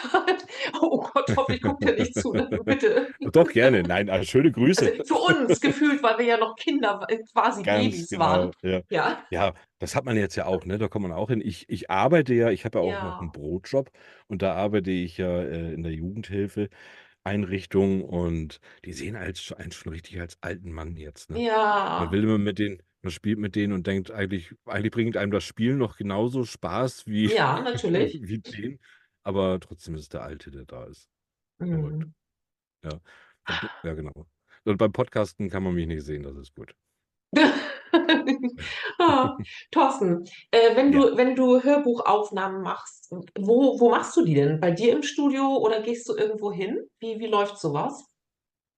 [0.63, 0.77] Ja.
[0.83, 2.49] Oh Gott, hoffentlich guckt er nicht zu, ne?
[2.65, 3.09] bitte.
[3.33, 3.83] Doch, gerne.
[3.83, 4.93] Nein, also schöne Grüße.
[4.99, 8.25] Also für uns gefühlt, weil wir ja noch Kinder, äh, quasi Ganz Babys genau.
[8.25, 8.51] waren.
[8.63, 8.81] Ja.
[8.91, 9.25] Ja.
[9.31, 10.77] ja, das hat man jetzt ja auch, ne?
[10.79, 11.41] Da kommt man auch hin.
[11.43, 13.05] Ich, ich arbeite ja, ich habe ja auch Ja.
[13.05, 13.91] noch einen Brotjob
[14.27, 16.69] und da arbeite ich ja äh, in der Jugendhilfe.
[17.23, 21.31] Einrichtung und die sehen als, einen schon richtig als alten Mann jetzt.
[21.31, 21.43] Ne?
[21.43, 21.99] Ja.
[22.01, 25.33] Man will immer mit denen, man spielt mit denen und denkt, eigentlich, eigentlich bringt einem
[25.33, 28.21] das Spiel noch genauso Spaß wie, Ja, natürlich.
[28.23, 28.79] wie den.
[29.23, 31.09] Aber trotzdem ist es der Alte, der da ist.
[31.59, 31.85] Mhm.
[31.85, 32.15] Und,
[32.85, 34.27] ja, genau.
[34.65, 36.75] Und beim Podcasten kann man mich nicht sehen, das ist gut.
[38.99, 39.37] Ah,
[39.71, 44.61] Thorsten, äh, wenn du, wenn du Hörbuchaufnahmen machst, wo, wo machst du die denn?
[44.61, 46.79] Bei dir im Studio oder gehst du irgendwo hin?
[47.01, 48.10] Wie, wie läuft sowas?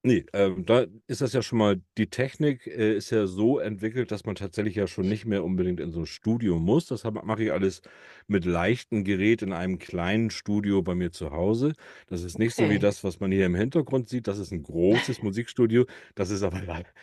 [0.05, 4.11] Nee, ähm, da ist das ja schon mal, die Technik äh, ist ja so entwickelt,
[4.11, 6.87] dass man tatsächlich ja schon nicht mehr unbedingt in so ein Studio muss.
[6.87, 7.83] Das mache ich alles
[8.27, 11.75] mit leichtem Gerät in einem kleinen Studio bei mir zu Hause.
[12.09, 12.79] Das ist nicht so wie Okay.
[12.81, 14.27] das, was man hier im Hintergrund sieht.
[14.27, 15.87] Das ist ein großes Musikstudio.
[16.17, 16.61] Das ist aber,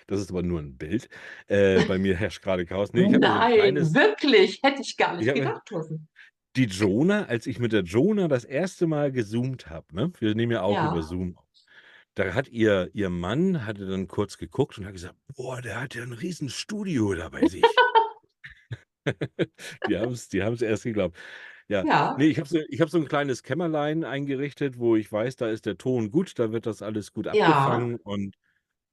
[0.08, 1.08] das ist aber nur ein Bild.
[1.48, 2.92] Äh, bei mir herrscht gerade Chaos.
[2.92, 5.66] Nee, ich habe so ein Nein, kleines, wirklich, hätte ich gar nicht Ich hab- gedacht,
[5.68, 6.10] Thorsten.
[6.58, 10.12] die Jonah, als ich mit der Jonah das erste Mal gezoomt habe, ne?
[10.20, 10.92] Wir nehmen ja auch Ja.
[10.92, 11.46] über Zoom auf.
[12.16, 15.96] Da hat ihr, ihr Mann hatte dann kurz geguckt und hat gesagt, boah, der hat
[15.96, 17.84] ja ein riesen Studio da bei sich.
[19.86, 21.18] die haben es die haben's erst geglaubt.
[21.70, 22.16] Ja, Ja.
[22.16, 25.50] nee, ich habe so, ich hab so ein kleines Kämmerlein eingerichtet, wo ich weiß, da
[25.50, 27.80] ist der Ton gut, da wird das alles gut Ja.
[27.80, 28.36] abgefangen und,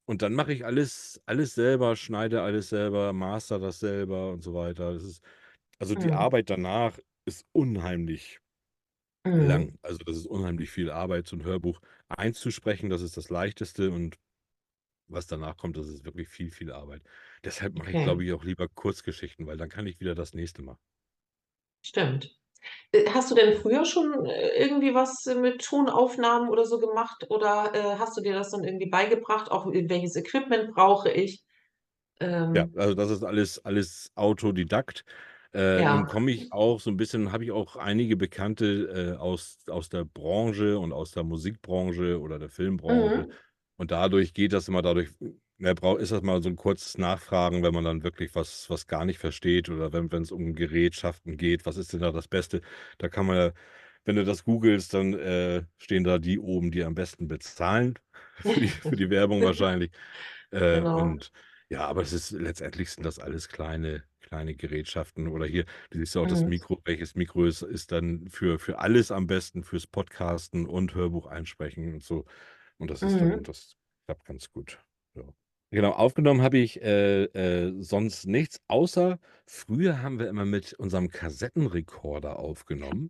[0.07, 4.53] und dann mache ich alles, alles selber, schneide alles selber, master das selber und so
[4.55, 4.93] weiter.
[4.93, 5.23] Das ist,
[5.79, 6.13] also die Mhm.
[6.13, 8.39] Arbeit danach ist unheimlich
[9.31, 9.35] Mhm.
[9.35, 9.77] lang.
[9.81, 12.89] Also das ist unheimlich viel Arbeit, so ein Hörbuch einzusprechen.
[12.89, 14.17] Das ist das Leichteste und
[15.07, 17.03] was danach kommt, das ist wirklich viel, viel Arbeit.
[17.43, 18.03] Deshalb mache ich, Okay.
[18.03, 20.79] glaube ich, auch lieber Kurzgeschichten, weil dann kann ich wieder das nächste machen.
[21.83, 22.35] Stimmt.
[22.93, 27.25] Äh, Hast du denn früher schon äh, irgendwie was äh, mit Tonaufnahmen oder so gemacht?
[27.29, 29.51] Oder äh, hast du dir das dann irgendwie beigebracht?
[29.51, 31.43] Auch äh, welches Equipment brauche ich?
[32.55, 35.03] Ja, Ähm, also das ist alles, alles Autodidakt.
[35.53, 35.87] Äh, Ja.
[35.87, 39.89] nun komme ich auch so ein bisschen, habe ich auch einige Bekannte äh, aus, aus
[39.89, 43.25] der Branche und aus der Musikbranche oder der Filmbranche.
[43.25, 43.37] mhm.
[43.77, 45.09] Und dadurch geht das immer dadurch,
[45.57, 48.87] ne, brau- ist das mal so ein kurzes Nachfragen, wenn man dann wirklich was, was
[48.87, 52.61] gar nicht versteht oder wenn es um Gerätschaften geht, was ist denn da das Beste?
[52.97, 53.51] Da kann man ja,
[54.05, 57.95] wenn du das googelst, dann äh, stehen da die oben, die am besten bezahlen
[58.35, 59.91] für die, für die Werbung wahrscheinlich.
[60.51, 60.93] Äh, Genau.
[60.93, 61.31] und
[61.69, 65.27] ja, aber es ist letztendlich sind das alles kleine, kleine Gerätschaften.
[65.27, 66.47] Oder hier, du siehst ja auch das Mhm.
[66.47, 71.27] Mikro, welches Mikro ist, ist dann für, für alles am besten, fürs Podcasten und Hörbuch
[71.27, 72.25] einsprechen und so.
[72.77, 73.43] Und das ist dann, Mhm.
[73.43, 73.75] das
[74.07, 74.79] klappt ganz gut.
[75.15, 75.23] Ja.
[75.71, 81.09] Genau, aufgenommen habe ich äh, äh, sonst nichts, außer früher haben wir immer mit unserem
[81.09, 83.09] Kassettenrekorder aufgenommen.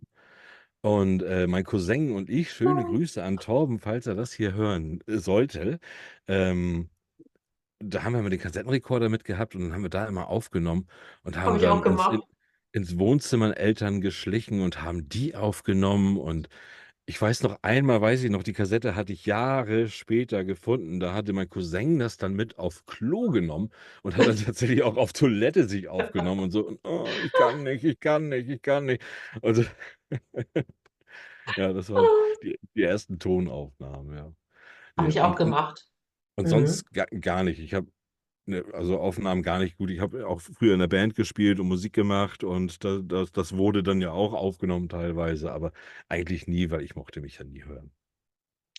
[0.82, 2.84] Und äh, mein Cousin und ich, schöne Oh.
[2.84, 5.80] Grüße an Torben, falls er das hier hören äh, sollte.
[6.28, 6.90] Ähm,
[7.80, 10.88] da haben wir mal den Kassettenrekorder mitgehabt und dann haben wir da immer aufgenommen
[11.22, 12.28] und Habe haben ich auch dann ins, in, gemacht.
[12.72, 16.16] ins Wohnzimmer der Eltern geschlichen und haben die aufgenommen.
[16.18, 16.48] Und
[17.06, 21.00] ich weiß noch einmal, weiß ich noch, die Kassette hatte ich Jahre später gefunden.
[21.00, 23.70] Da hatte mein Cousin das dann mit auf Klo genommen
[24.02, 26.66] und hat dann tatsächlich auch auf Toilette sich aufgenommen und so.
[26.68, 29.02] Und, oh, ich kann nicht, ich kann nicht, ich kann nicht.
[29.42, 29.64] Und so.
[31.56, 32.10] ja, das waren
[32.42, 34.32] die, die ersten Tonaufnahmen, ja.
[34.98, 35.88] Habe Nee, ich auch und, und, gemacht.
[36.38, 36.48] Und Mhm.
[36.48, 37.60] sonst gar, gar nicht.
[37.60, 37.88] Ich habe
[38.46, 39.90] ne, also Aufnahmen gar nicht gut.
[39.90, 43.56] Ich habe auch früher in der Band gespielt und Musik gemacht und da, das, das
[43.56, 45.72] wurde dann ja auch aufgenommen teilweise, aber
[46.08, 47.92] eigentlich nie, weil ich mochte mich ja nie hören.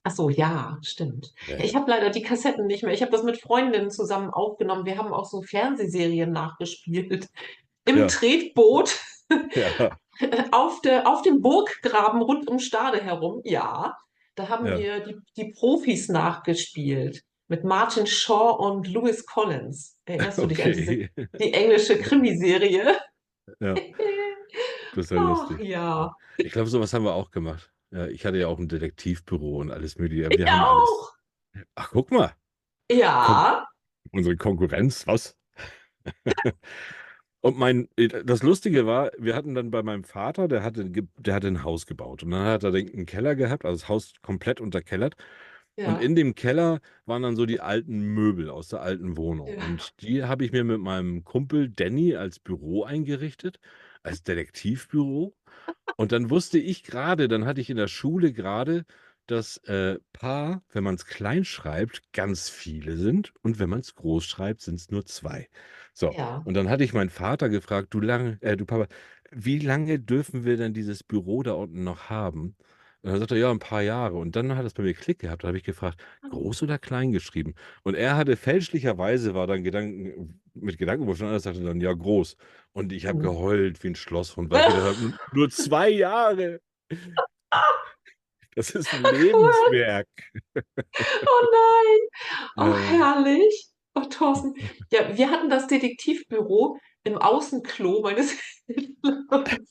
[0.03, 1.33] Ach so, ja, stimmt.
[1.47, 2.93] Ja, ich habe leider die Kassetten nicht mehr.
[2.93, 4.85] Ich habe das mit Freundinnen zusammen aufgenommen.
[4.85, 7.27] Wir haben auch so Fernsehserien nachgespielt.
[7.85, 8.07] Im Ja.
[8.07, 8.99] Tretboot.
[9.55, 9.95] Ja.
[10.51, 13.95] Auf der auf dem Burggraben rund um Stade herum, ja.
[14.35, 19.97] Da haben wir die die Profis nachgespielt mit Martin Shaw und Lewis Collins.
[20.05, 21.09] Erinnerst du dich an diese Okay.
[21.39, 22.99] die englische Krimiserie?
[23.59, 23.81] Ja.
[24.93, 25.61] Das ist ja lustig.
[25.61, 26.11] ja.
[26.41, 27.73] Ich glaube, so was haben wir auch gemacht.
[27.91, 30.35] Ja, ich hatte ja auch 'n Detektivbüro und alles Mögliche.
[30.35, 31.13] Ich Wir alles auch.
[31.75, 32.35] ach, guck mal.
[32.89, 33.69] Ja.
[34.11, 35.37] unsere Konkurrenz, was?
[37.41, 41.35] Und mein äh, das Lustige war, wir hatten dann bei meinem Vater, der hatte der
[41.35, 44.13] hatte 'n Haus gebaut und dann hat er da 'n Keller gehabt, also das Haus
[44.23, 45.15] komplett unterkellert.
[45.81, 45.99] Und Ja.
[45.99, 49.55] in dem Keller waren dann so die alten Möbel aus der alten Wohnung.
[49.55, 49.57] Ja.
[49.57, 53.59] Und die habe ich mir mit meinem Kumpel Danny als Büro eingerichtet,
[54.03, 55.35] als Detektivbüro.
[55.97, 58.85] Und dann wusste ich grade dann hatte ich in der Schule grade,
[59.27, 64.61] dass, äh, Paar, wenn man's klein schreibt, ganz viele sind und wenn man's groß schreibt,
[64.61, 65.49] sind's nur 2.
[65.93, 66.43] So, Ja.
[66.43, 68.87] und dann hatte ich meinen Vater gefragt: „Du lang äh, du Papa,
[69.31, 72.55] wie lange dürfen wir denn dieses Büro da unten noch haben?“
[73.03, 75.19] Und dann sagt er: „Ja, 'n paar Jahre.“ Und dann hat es bei mir Klick
[75.19, 75.43] gehabt.
[75.43, 80.41] Da habe ich gefragt: „Groß oder klein geschrieben?“ Und er hatte fälschlicherweise war dann Gedanken
[80.53, 82.35] mit Gedanken überschlagen, er sagte dann: „Ja, groß.“
[82.73, 83.19] Und ich habe Mhm.
[83.19, 86.59] geheult wie 'n Schlosshund, weil ich gedacht habe: „N nur 2 Jahre.“
[88.55, 89.79] Das ist 'n Cool.
[89.79, 90.07] Lebenswerk.
[91.27, 91.99] Oh nein.
[92.59, 93.67] Oh, herrlich.
[93.95, 94.55] Oh, Thorsten.
[94.91, 98.37] Ja, wir hatten das Detektivbüro im Außenklo meines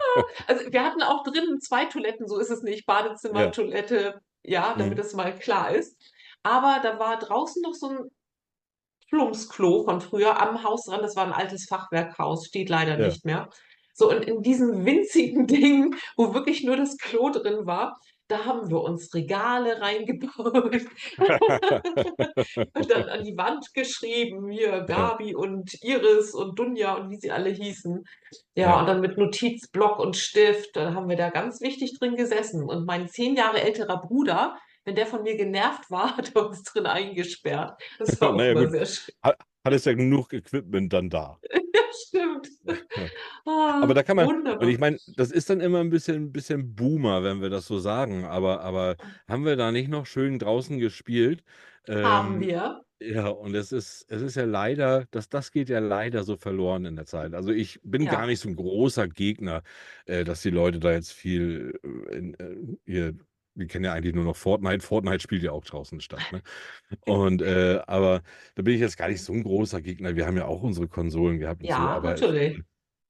[0.00, 2.86] Ah, also, wir hatten auch drinnen 2 Toiletten, so ist es nicht.
[2.86, 3.50] Badezimmer, Ja.
[3.52, 4.96] Toilette, ja, damit Mhm.
[4.98, 5.96] das mal klar ist.
[6.42, 8.10] Aber da war draußen noch so 'n
[9.10, 11.00] Plumpsklo von früher am Haus dran.
[11.02, 12.98] Das war 'n altes Fachwerkhaus, steht leider Ja.
[12.98, 13.48] nicht mehr.
[13.94, 17.98] So, und in diesem winzigen Ding, wo wirklich nur das Klo drin war,
[18.28, 20.82] da haben wir uns Regale reingebaut
[22.74, 24.80] und dann an die Wand geschrieben, hier.
[24.86, 28.04] Gabi und Iris und Dunja und wie sie alle hießen.
[28.56, 28.80] Ja, Ja.
[28.80, 32.64] und dann mit Notizblock und Stift, dann haben wir da ganz wichtig drin gesessen.
[32.68, 36.62] Und mein 10 Jahre älterer Bruder, wenn der von mir genervt war, hat er uns
[36.64, 37.80] drin eingesperrt.
[37.98, 38.72] Das war auch ja, immer gut.
[38.72, 39.14] sehr schön.
[39.24, 41.40] Ha hattest ja genug Equipment dann da.
[42.00, 42.48] Stimmt.
[42.62, 43.08] Ja.
[43.80, 44.70] Aber Ah, da kann man und wunderbar.
[44.70, 48.24] ich meine, das ist dann immer 'n bisschen bisschen Boomer, wenn wir das so sagen,
[48.26, 48.96] aber aber
[49.28, 51.44] haben wir da nicht noch schön draußen gespielt?
[52.02, 52.86] Haben Ähm, wir.
[53.00, 56.86] ja, und es ist es ist ja leider das das geht ja leider so verloren
[56.86, 57.34] in der Zeit.
[57.34, 58.28] Also, ich bin gar Ja.
[58.28, 59.62] nicht so 'n großer Gegner,
[60.06, 63.14] äh, dass die Leute da jetzt viel, äh, in, äh, hier
[63.56, 64.84] wir kennen ja eigentlich nur noch Fortnite.
[64.86, 66.42] Fortnite spielt ja auch draußen statt, ne?
[67.00, 68.22] Und, äh, aber
[68.56, 70.16] da bin ich jetzt gar nicht so 'n großer Gegner.
[70.16, 72.62] Wir haben ja auch unsere Konsolen gehabt und so, Ja, aber natürlich.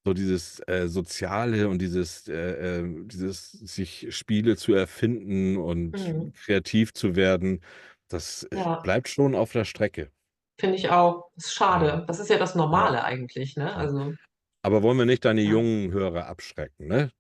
[0.06, 6.32] so dieses, äh, Soziale und dieses, äh, ähm dieses sich Spiele zu erfinden und Mhm.
[6.34, 7.62] kreativ zu werden,
[8.08, 8.82] das, äh, Ja.
[8.82, 10.12] bleibt schon auf der Strecke.
[10.58, 11.30] Finde ich auch.
[11.36, 11.90] Ist Ja.
[11.92, 12.04] schade.
[12.06, 12.94] Das ist ja das Ja.
[12.94, 13.74] Normale eigentlich, ne?
[13.76, 13.76] Ja.
[13.76, 14.16] Also
[14.62, 15.56] Aber wollen wir nicht deine Ja.
[15.56, 17.12] jungen Hörer abschrecken, ne?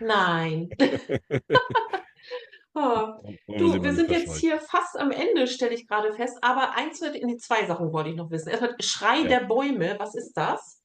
[0.00, 0.76] Nein.
[2.74, 7.00] Sie Du, wir sind jetzt hier fast am Ende, stelle ich grade fest, aber eins
[7.00, 8.48] wollte ne, 2 Sachen wollte ich noch wissen.
[8.48, 9.28] Erst mal „Schrei Ja.
[9.28, 10.80] der Bäume“, was ist das?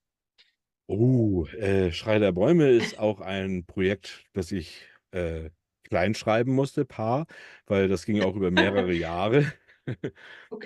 [0.91, 5.51] Oh, äh, „Schrei der Bäume“ ist auch ein Projekt, das ich, äh,
[5.83, 7.27] klein schreiben musste, Paar,
[7.67, 9.45] weil das ging auch über mehrere Jahre.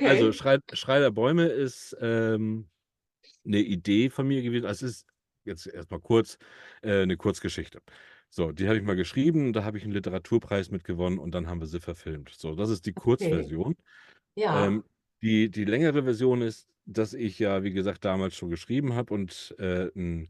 [0.03, 0.33] Also, Okay.
[0.33, 2.69] „Schrei Schrei der Bäume“ ist, ähm,
[3.43, 4.65] 'ne Idee von mir gewesen.
[4.67, 5.07] Also, es ist
[5.45, 6.37] jetzt erst mal kurz,
[6.83, 7.81] äh, 'ne Kurzgeschichte.
[8.35, 11.45] So, die habe ich mal geschrieben, da habe ich 'n Literaturpreis mit gewonnen und dann
[11.47, 12.29] haben wir sie verfilmt.
[12.35, 13.53] So, das ist die Okay.
[13.53, 13.75] Kurzversion.
[14.35, 14.53] Ja.
[14.53, 14.83] Ähm,
[15.23, 19.55] die die längere Version ist, dass ich ja, wie gesagt, damals schon geschrieben habe und,
[19.59, 20.29] äh, 'n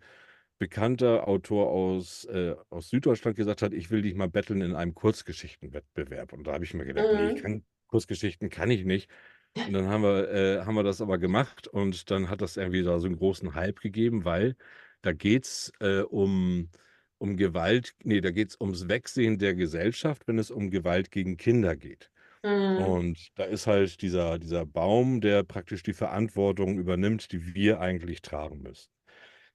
[0.60, 4.96] bekannter Autor aus, äh aus Süddeutschland gesagt hat: „Ich will dich mal battlen in einem
[4.96, 7.44] Kurzgeschichtenwettbewerb.“ Und da habe ich mir gedacht: „Ne, ich Mhm.
[7.44, 9.12] kann Kurzgeschichten kann ich nicht.“
[9.66, 12.84] Und dann haben wir äh, haben wir das aber gemacht und dann hat das irgendwie
[12.84, 14.58] da so 'n großen Hype gegeben, weil
[15.04, 16.70] da geht's, äh, um
[17.24, 21.76] um Gewalt ne, da geht's ums Wegsehen der Gesellschaft, wenn es um Gewalt gegen Kinder
[21.78, 22.12] geht.
[22.44, 22.94] Mhm.
[22.94, 28.22] Und da ist halt dieser dieser Baum, der praktisch die Verantwortung übernimmt, die wir eigentlich
[28.24, 28.90] tragen müssen.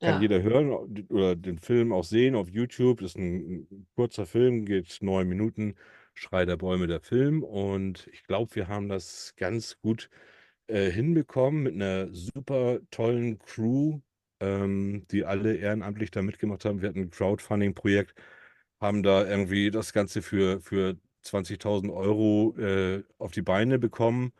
[0.05, 0.21] Kann Ja.
[0.21, 0.71] jeder hören
[1.11, 3.03] oder den Film auch sehen auf YouTube.
[3.03, 5.75] Ist 'n 'n kurzer Film, geht 9 Minuten.
[6.15, 7.43] „Schrei der Bäume“, der Film.
[7.45, 10.11] Und ich glaube, wir haben das ganz gut,
[10.69, 14.01] äh, hinbekommen mit 'ner super tollen Crew,
[14.41, 16.83] ähm, die alle ehrenamtlich da mitgemacht haben.
[16.83, 18.15] Wir hatten 'n Crowdfunding-Projekt,
[18.81, 24.33] haben da irgendwie das Ganze für für 20.000 €, äh, auf die Beine bekommen,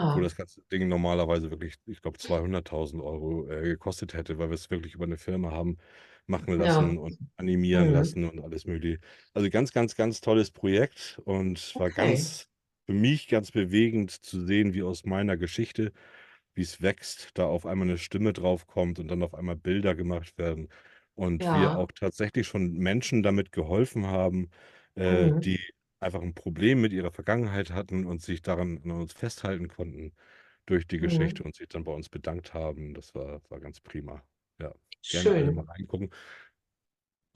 [0.00, 0.24] obwohl Ah.
[0.24, 4.94] das ganze Ding normalerweise wirklich, ich glaube, 200.000 €, äh, gekostet hätte, weil wir's wirklich
[4.94, 5.78] über 'ne Firma haben
[6.26, 6.98] machen lassen Ja.
[6.98, 7.92] und animieren Mhm.
[7.92, 9.00] lassen und alles Mögliche.
[9.34, 12.30] Also, ganz, ganz, ganz tolles Projekt und war Okay.
[12.30, 12.48] ganz
[12.86, 15.92] für mich ganz bewegend zu sehen, wie aus meiner Geschichte
[16.54, 20.68] wie's wächst, da auf einmal 'ne Stimme draufkommt und dann auf einmal Bilder gemacht werden.
[21.14, 21.76] und wir Ja.
[21.76, 24.50] auch tatsächlich schon Menschen damit geholfen haben,
[24.94, 25.44] äh, Mhm.
[25.44, 25.58] die
[26.00, 30.14] einfach ein Problem mit ihrer Vergangenheit hatten und sich daran an uns festhalten konnten
[30.66, 31.44] durch die Geschichte Mhm.
[31.44, 32.94] und sich dann bei uns bedankt haben.
[32.94, 34.22] Das war war ganz prima.
[34.60, 34.72] Ja,
[35.08, 35.74] gerne alle mal Schön.
[35.76, 36.10] reingucken.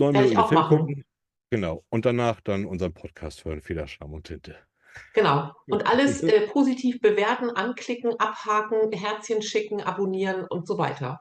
[0.00, 0.64] 9 Werde Minuten ich den auch Film machen.
[0.64, 1.04] gucken,
[1.50, 4.66] genau, und danach dann unseren Podcast hören, Federscham und Tinte.
[5.14, 5.52] Genau.
[5.66, 11.20] Und alles äh, positiv bewerten, anklicken, abhaken, Herzchen schicken, abonnieren und so weiter.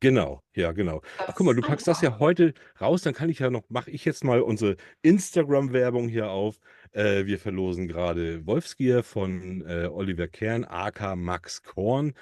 [0.00, 1.00] Genau, ja, genau.
[1.18, 2.18] Ach, guck mal, du packst das einfach.
[2.18, 6.30] ja heute raus, dann kann ich ja noch mache ich jetzt mal unsere Instagram-Werbung hier
[6.30, 6.58] auf.
[6.92, 12.12] Äh, wir verlosen gerade Wolfsgier von, äh, Oliver Kern, aka Max Korn.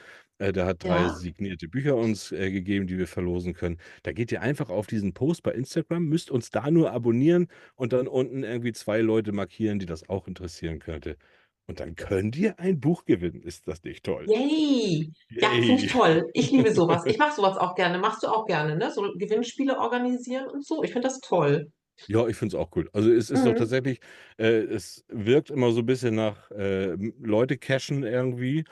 [0.43, 1.09] Äh, der hat 3 Ja.
[1.09, 3.78] signierte Bücher uns, äh, gegeben, die wir verlosen können.
[4.03, 7.93] Da geht ihr einfach auf diesen Post bei Instagram, müsst uns da nur abonnieren und
[7.93, 11.16] dann unten irgendwie 2 Leute markieren, die das auch interessieren könnte.
[11.66, 13.43] Und dann könnt ihr ein Buch gewinnen.
[13.43, 14.30] Ist das nicht toll?
[14.30, 15.12] Yay!
[15.40, 15.90] Ja, finde ich Yay.
[15.90, 16.28] toll.
[16.32, 17.05] Ich liebe so was.
[17.07, 17.99] Ich mache so was auch gerne.
[17.99, 18.90] Machst du auch gerne, ne?
[18.93, 20.82] So Gewinnspiele organisieren und so.
[20.84, 21.72] Ich finde das toll.
[22.09, 22.88] Ja, ich finde es auch gut.
[22.93, 23.55] Also, es ist doch Mhm.
[23.55, 24.01] tatsächlich
[24.36, 28.64] äh, es wirkt immer so 'n bisschen nach, äh, m Leute cashen irgendwie,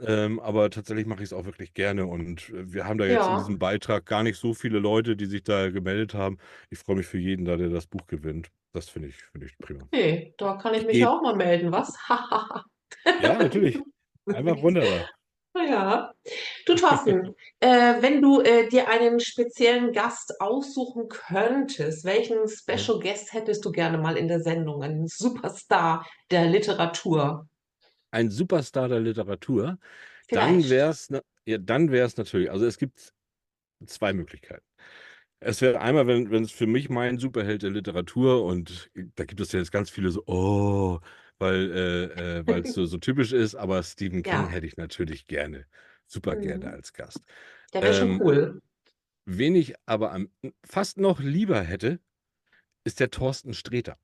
[0.00, 3.36] ähm, aber tatsächlich mache ich's auch wirklich gerne und, äh, wir haben da jetzt in
[3.36, 3.36] Ja.
[3.36, 6.38] diesem Beitrag gar nicht so viele Leute, die sich da gemeldet haben.
[6.70, 8.50] Ich freue mich für jeden da, der das Buch gewinnt.
[8.72, 9.88] Das finde ich finde ich prima.
[9.92, 11.92] Okay, da kann ich Ich mich ja auch mal melden, was?
[13.18, 13.82] Ja, natürlich.
[14.30, 15.10] Einfach runter da.
[15.56, 16.12] Ja.
[16.66, 22.86] Du Thorsten, äh, wenn du, äh, dir einen speziellen Gast aussuchen könntest, welchen Ja.
[22.86, 24.82] Special Guest hättest du gerne mal in der Sendung?
[24.82, 27.46] Einen Superstar der Literatur?
[28.16, 29.78] Ein Superstar der Literatur?
[30.32, 30.70] Dann Vielleicht.
[30.70, 33.12] wär's na ja, dann wär's natürlich also, es gibt
[33.86, 34.64] 2 Möglichkeiten.
[35.40, 39.52] Es wäre einmal, wenn wenn's für mich mein Superheld der Literatur und da gibt es
[39.52, 41.00] ja jetzt ganz viele so: „Oh“,
[41.38, 44.50] weil äh, äh, weil's so so typisch ist, aber Stephen King Ja.
[44.50, 45.66] hätte ich natürlich gerne,
[46.06, 46.72] super gerne Mhm.
[46.72, 47.24] als Gast.
[47.74, 48.60] Der wäre schon Ähm, cool.
[49.26, 50.30] wen ich aber am
[50.66, 52.00] fast noch lieber hätte,
[52.84, 53.98] ist der Thorsten Sträter.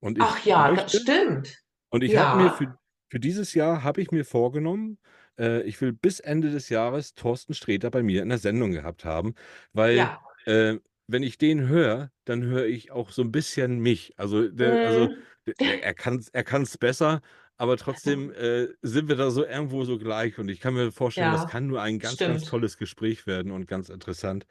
[0.00, 1.62] Und Ach ich ja, das möchte stimmt.
[1.92, 2.78] und ich habe mir für Ja.
[3.16, 4.98] Für dieses Jahr habe ich mir vorgenommen,
[5.38, 9.04] äh, ich will bis Ende des Jahres Thorsten Sträter bei mir in der Sendung gehabt
[9.04, 9.34] haben,
[9.72, 10.26] weil, Ja.
[10.44, 10.76] äh,
[11.08, 14.12] wenn ich den höre, dann höre ich auch so 'n bisschen mich.
[14.18, 15.46] Also, der also, Mhm.
[15.46, 17.22] der er kann's er kann's besser,
[17.56, 21.30] aber trotzdem, äh, sind wir da so irgendwo so gleich und ich kann mir vorstellen,
[21.30, 22.44] das Ja, kann nur ein ganz, ganz stimmt.
[22.44, 24.46] tolles Gespräch werden und ganz interessant.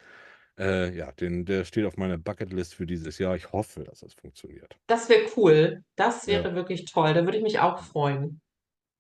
[0.60, 3.36] Äh, ja, den der steht auf meiner Bucketlist für dieses Jahr.
[3.36, 4.78] Ich hoffe, dass das funktioniert.
[4.88, 5.84] Das wäre cool.
[5.96, 6.46] Das Ja.
[6.46, 7.14] wäre wirklich toll.
[7.14, 8.42] Da würde ich mich auch freuen.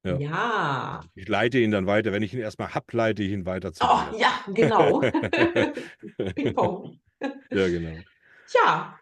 [0.06, 0.18] Ja.
[0.20, 1.01] Ja.
[1.16, 2.12] Ich leite ihn dann weiter.
[2.12, 4.99] Wenn ich ihn erst mal habe, leite ich ihn weiter zu Oh, ja, genau.
[6.36, 6.99] Ping-Pong.
[7.22, 7.97] Ja, genau.
[8.53, 8.99] Ja,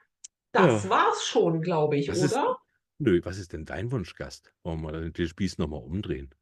[0.53, 0.89] das Ja.
[0.89, 2.57] war's schon, glaube ich, Was ist oder?
[2.99, 4.53] nö, was ist denn dein Wunschgast?
[4.63, 6.33] Wollen wir mal den Spieß noch mal umdrehen?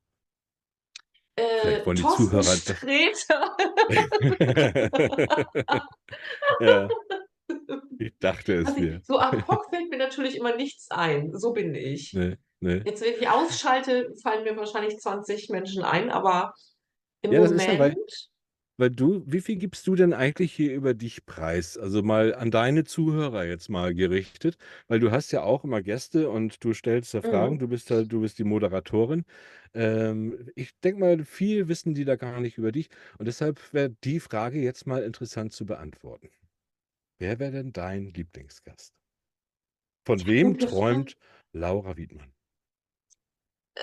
[1.36, 3.58] Vielleicht Äh, wollen die Thorsten Zuhörer das Sträter.
[6.60, 6.88] Ja.
[8.00, 9.02] Ich dachte es Also, mir.
[9.04, 11.32] so ad hoc fällt mir natürlich immer nichts ein.
[11.38, 12.14] So bin ich.
[12.14, 12.86] Ne, ne.
[12.86, 16.54] Jetzt, wenn ich ausschalte, fallen mir wahrscheinlich 20 Menschen ein, aber
[17.22, 18.30] im Ja, ist ja, weil Moment
[18.78, 21.78] weil du wie viel gibst du denn eigentlich hier über dich preis?
[21.78, 24.58] Also, mal an deine Zuhörer jetzt mal gerichtet,
[24.88, 27.58] weil du hast ja auch immer Gäste und du stellst da Fragen.
[27.58, 27.60] Mhm.
[27.60, 29.26] Du bist da du bist die Moderatorin.
[29.76, 32.90] Ähm, ich denke mal, viel wissen die da gar nicht über dich
[33.20, 36.30] und deshalb wäre die Frage jetzt mal interessant zu beantworten.
[37.20, 38.94] Wer wäre denn dein Lieblingsgast?
[40.06, 41.18] Von wem träumt
[41.54, 42.34] Laura Wiedmann?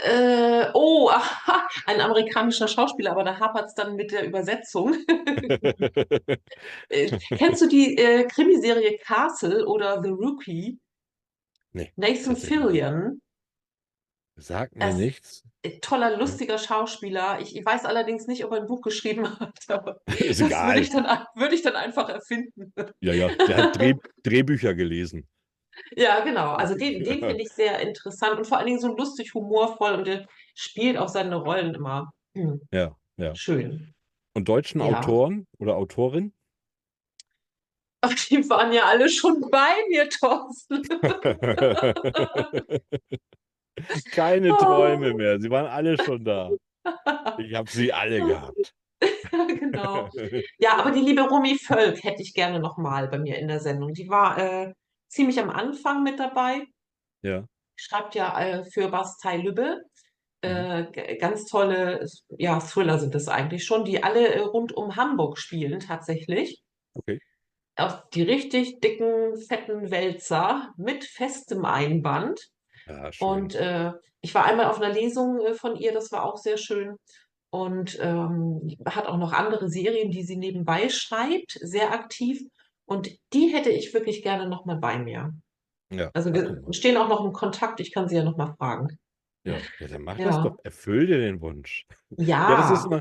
[0.04, 4.94] Äh, oh, aha, ein amerikanischer Schauspieler, aber da hapert's dann mit der Übersetzung.
[6.90, 10.78] Äh, kennst du die, äh, Krimiserie „Castle“ oder „The Rookie“?
[11.74, 12.36] Ne, Nathan.
[12.36, 13.20] Fillion.
[14.36, 15.44] Sagt mir Das nichts.
[15.62, 17.40] äh, toller, lustiger Schauspieler.
[17.40, 20.80] Ich ich weiß allerdings nicht, ob er 'n Buch geschrieben hat, aber Ist das würde
[20.80, 22.72] ich dann ei würde ich dann einfach erfinden.
[23.02, 23.94] Ja, ja, der hat Dreh
[24.24, 25.28] Drehbücher gelesen.
[25.96, 26.52] Ja, genau.
[26.54, 30.06] Also, den den finde ich sehr interessant und vor allen Dingen so lustig, humorvoll und
[30.06, 33.34] der spielt auch seine Rollen immer, hm, Ja, ja.
[33.34, 33.94] schön.
[34.34, 34.98] Und deutschen Ja.
[35.00, 36.32] Autoren oder Autorin?
[38.00, 40.82] Ach, die waren ja alle schon bei mir, Thorsten.
[44.12, 45.16] Keine Träume Oh.
[45.16, 45.40] mehr.
[45.40, 46.50] Sie waren alle schon da.
[47.38, 48.74] Ich habe sie alle gehabt.
[49.32, 50.08] Ja, genau.
[50.58, 53.60] Ja, aber die liebe Romy Völk hätte ich gerne noch mal bei mir in der
[53.60, 53.92] Sendung.
[53.94, 54.72] Die war, äh,
[55.08, 56.66] ziemlich am Anfang mit dabei.
[57.22, 57.48] Ja.
[57.80, 59.82] Schreibt ja, äh, für Bastei Lübbe.
[60.44, 60.68] Mhm.
[60.68, 62.06] Äh, g ganz tolle,
[62.38, 66.60] ja, Thriller sind das eigentlich schon, die alle, äh, rund um Hamburg spielen tatsächlich.
[66.96, 67.20] Okay.
[67.76, 72.40] Auch die richtig dicken, fetten Wälzer mit festem Einband.
[72.86, 73.12] Ja.
[73.18, 73.92] Und, äh,
[74.22, 76.96] ich war einmal auf 'ner Lesung, äh, von ihr, das war auch sehr schön.
[77.50, 82.42] Und, ähm, hat auch noch andere Serien, die sie nebenbei schreibt, sehr aktiv.
[82.88, 85.34] Und die hätte ich wirklich gerne noch mal bei mir.
[85.90, 87.80] Ja, Also wir stehen auch noch im Kontakt.
[87.80, 88.98] Ich kann sie ja noch mal fragen.
[89.46, 90.52] Ja, ja, dann mach das doch.
[90.52, 90.58] Ja.
[90.62, 91.86] Erfüll dir den Wunsch.
[92.44, 92.86] Ja, das ist Ja.
[92.86, 93.00] immer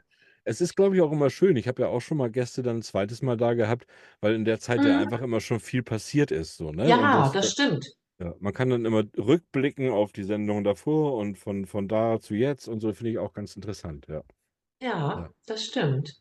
[0.49, 1.57] es ist, glaube ich, auch immer schön.
[1.57, 3.85] Ich habe ja auch schon mal Gäste dann 'n zweites Mal da gehabt,
[4.21, 5.21] weil in der Zeit ja einfach Mhm.
[5.21, 7.09] immer schon viel passiert ist so, ne?
[7.09, 7.85] Ja, das das da stimmt.
[8.19, 12.35] ja, man kann dann immer rückblicken auf die Sendung davor und von von da zu
[12.35, 14.23] jetzt und so, finde ich auch ganz interessant, ja.
[14.81, 15.33] Ja, Ja.
[15.45, 16.13] das stimmt.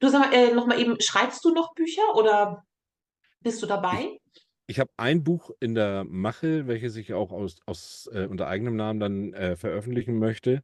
[0.00, 2.64] Du sag mal, äh, noch mal eben, schreibst du noch Bücher oder
[3.44, 4.18] bist du dabei?
[4.68, 8.76] ich habe ein Buch in der Mache, welches ich auch aus aus äh, unter eigenem
[8.76, 10.62] Namen dann, äh, veröffentlichen möchte.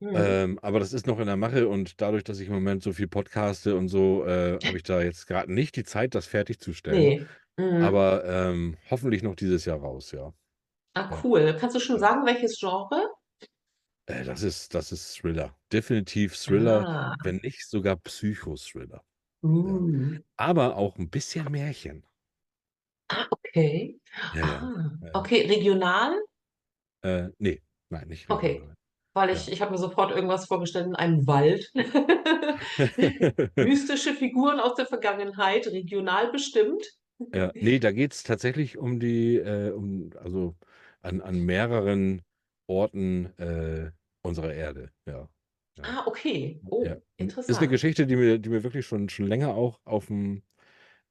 [0.00, 0.42] Mhm.
[0.44, 2.92] Ähm, aber das ist noch in der Mache und dadurch, dass ich im Moment so
[2.92, 7.14] viel podcaste und so, äh, habe ich da jetzt grad nicht die Zeit, das fertigzustellen.
[7.16, 7.28] Ne.
[7.58, 7.92] Mhm.
[7.92, 10.34] Aber, ähm, hoffentlich noch dieses Jahr raus, ja.
[10.96, 11.56] Ah, cool.
[11.58, 13.08] Kannst du schon sagen, welches Genre?
[14.08, 15.56] Äh, das ist das ist Thriller.
[15.72, 17.14] Definitiv Thriller, Ah.
[17.22, 19.04] wenn nicht sogar Psychothriller.
[19.64, 19.80] Ja.
[19.82, 20.22] Uh.
[20.36, 22.04] Aber auch 'n bisschen Märchen.
[23.12, 24.00] Ah, okay.
[24.32, 24.60] Ja, ja.
[24.60, 25.20] Ah, Ja, ja.
[25.20, 25.46] okay.
[25.46, 26.18] Regional?
[27.04, 27.60] Äh, ne.
[27.90, 28.74] Nein, nicht Okay, regional.
[29.14, 29.52] weil ich Ja.
[29.52, 31.70] ich habe mir sofort irgendwas vorgestellt in einem Wald.
[33.58, 36.84] Mystische Figuren aus der Vergangenheit, regional bestimmt.
[37.34, 40.54] Ja, ne, da geht's tatsächlich um die äh, um also,
[41.00, 42.20] an an mehreren
[42.66, 43.90] Orten, äh,
[44.22, 45.28] unserer Erde, ja.
[45.78, 45.84] Ja.
[45.84, 46.62] Ah, okay.
[46.82, 46.96] Ja.
[46.96, 47.68] Oh, Hm, ist 'ne interessant.
[47.68, 50.42] Geschichte, die mir die mir wirklich schon schon länger auch aufm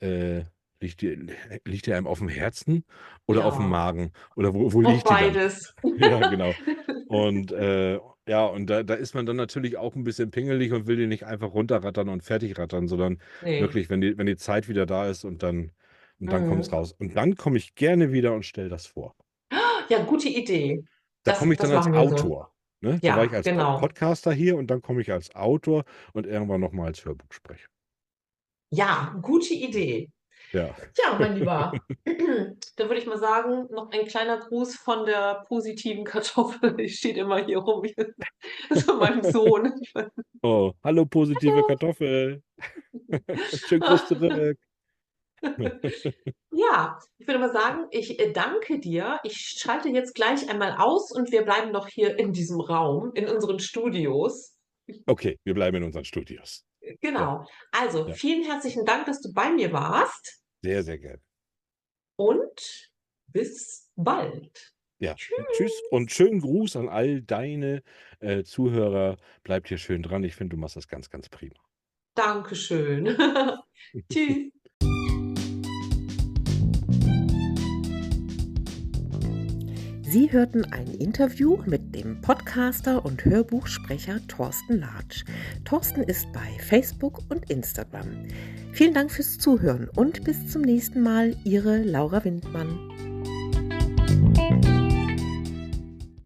[0.01, 0.45] äh,
[0.81, 1.09] liegt die
[1.65, 2.85] liegt die einem aufm Herzen
[3.27, 3.69] oder Ja.
[3.69, 4.11] Magen?
[4.35, 5.39] Oder wo wo liegt die dann?
[5.39, 5.73] beides.
[5.95, 6.57] Ja, genau.
[7.07, 10.87] Und, äh, ja, und da da ist man dann natürlich auch 'n bisschen pingelig und
[10.87, 13.57] will die nicht einfach runterrattern und fertig rattern, sondern Ne.
[13.57, 15.71] wirklich, wenn die wenn die Zeit wieder da ist und dann
[16.19, 16.73] und dann kommt's Mhm.
[16.73, 16.93] raus.
[16.93, 19.15] Und dann komme ich gerne wieder und stelle das vor.
[19.89, 20.83] Ja, gute Idee.
[21.25, 22.31] Da komme ich dann als wir so.
[22.31, 23.01] Autor, ne?
[23.05, 23.75] Da war ich Ja, als genau.
[23.75, 27.67] Podcaster hier und dann komme ich als Autor und irgendwann noch mal als Hörbuchsprecher.
[28.73, 30.07] Ja, gute Idee.
[30.53, 30.75] Ja.
[30.97, 31.71] Ja, mein Lieber,
[32.05, 36.75] dann würde ich mal sagen, noch ein kleiner Gruß von der positiven Kartoffel.
[36.77, 37.85] Die steht immer hier rum.
[38.85, 39.73] Von meinem Sohn.
[40.41, 41.67] Oh, hallo positive Hallo.
[41.67, 42.43] Kartoffel.
[43.67, 44.57] Schönen Gruß zurück.
[46.51, 49.19] Ja, ich würde mal sagen, ich, äh, danke dir.
[49.23, 53.27] Ich schalte jetzt gleich einmal aus und wir bleiben noch hier in diesem Raum, in
[53.27, 54.55] unseren Studios.
[55.07, 56.65] Okay, wir bleiben in unseren Studios.
[56.81, 56.95] Äh, Ja.
[57.01, 57.45] genau.
[57.71, 58.13] Also, Ja.
[58.13, 60.40] vielen herzlichen Dank, dass du bei mir warst.
[60.63, 61.21] Sehr, sehr gerne.
[62.17, 62.91] Und
[63.27, 64.73] bis bald.
[64.99, 65.15] Ja.
[65.15, 65.81] Tschüss Tschüss.
[65.89, 67.81] und schönen Gruß an all deine,
[68.19, 69.17] äh, Zuhörer.
[69.43, 70.23] Bleibt hier schön dran.
[70.23, 71.55] Ich finde, du machst das ganz, ganz prima.
[72.15, 73.17] Dankeschön.
[74.13, 74.51] Tschüss.
[80.11, 85.23] Sie hörten ein Interview mit dem Podcaster und Hörbuchsprecher Thorsten Latsch.
[85.63, 88.27] Thorsten ist bei Facebook und Instagram.
[88.73, 93.10] Vielen Dank fürs Zuhören und bis zum nächsten Mal, Ihre Laura Windmann.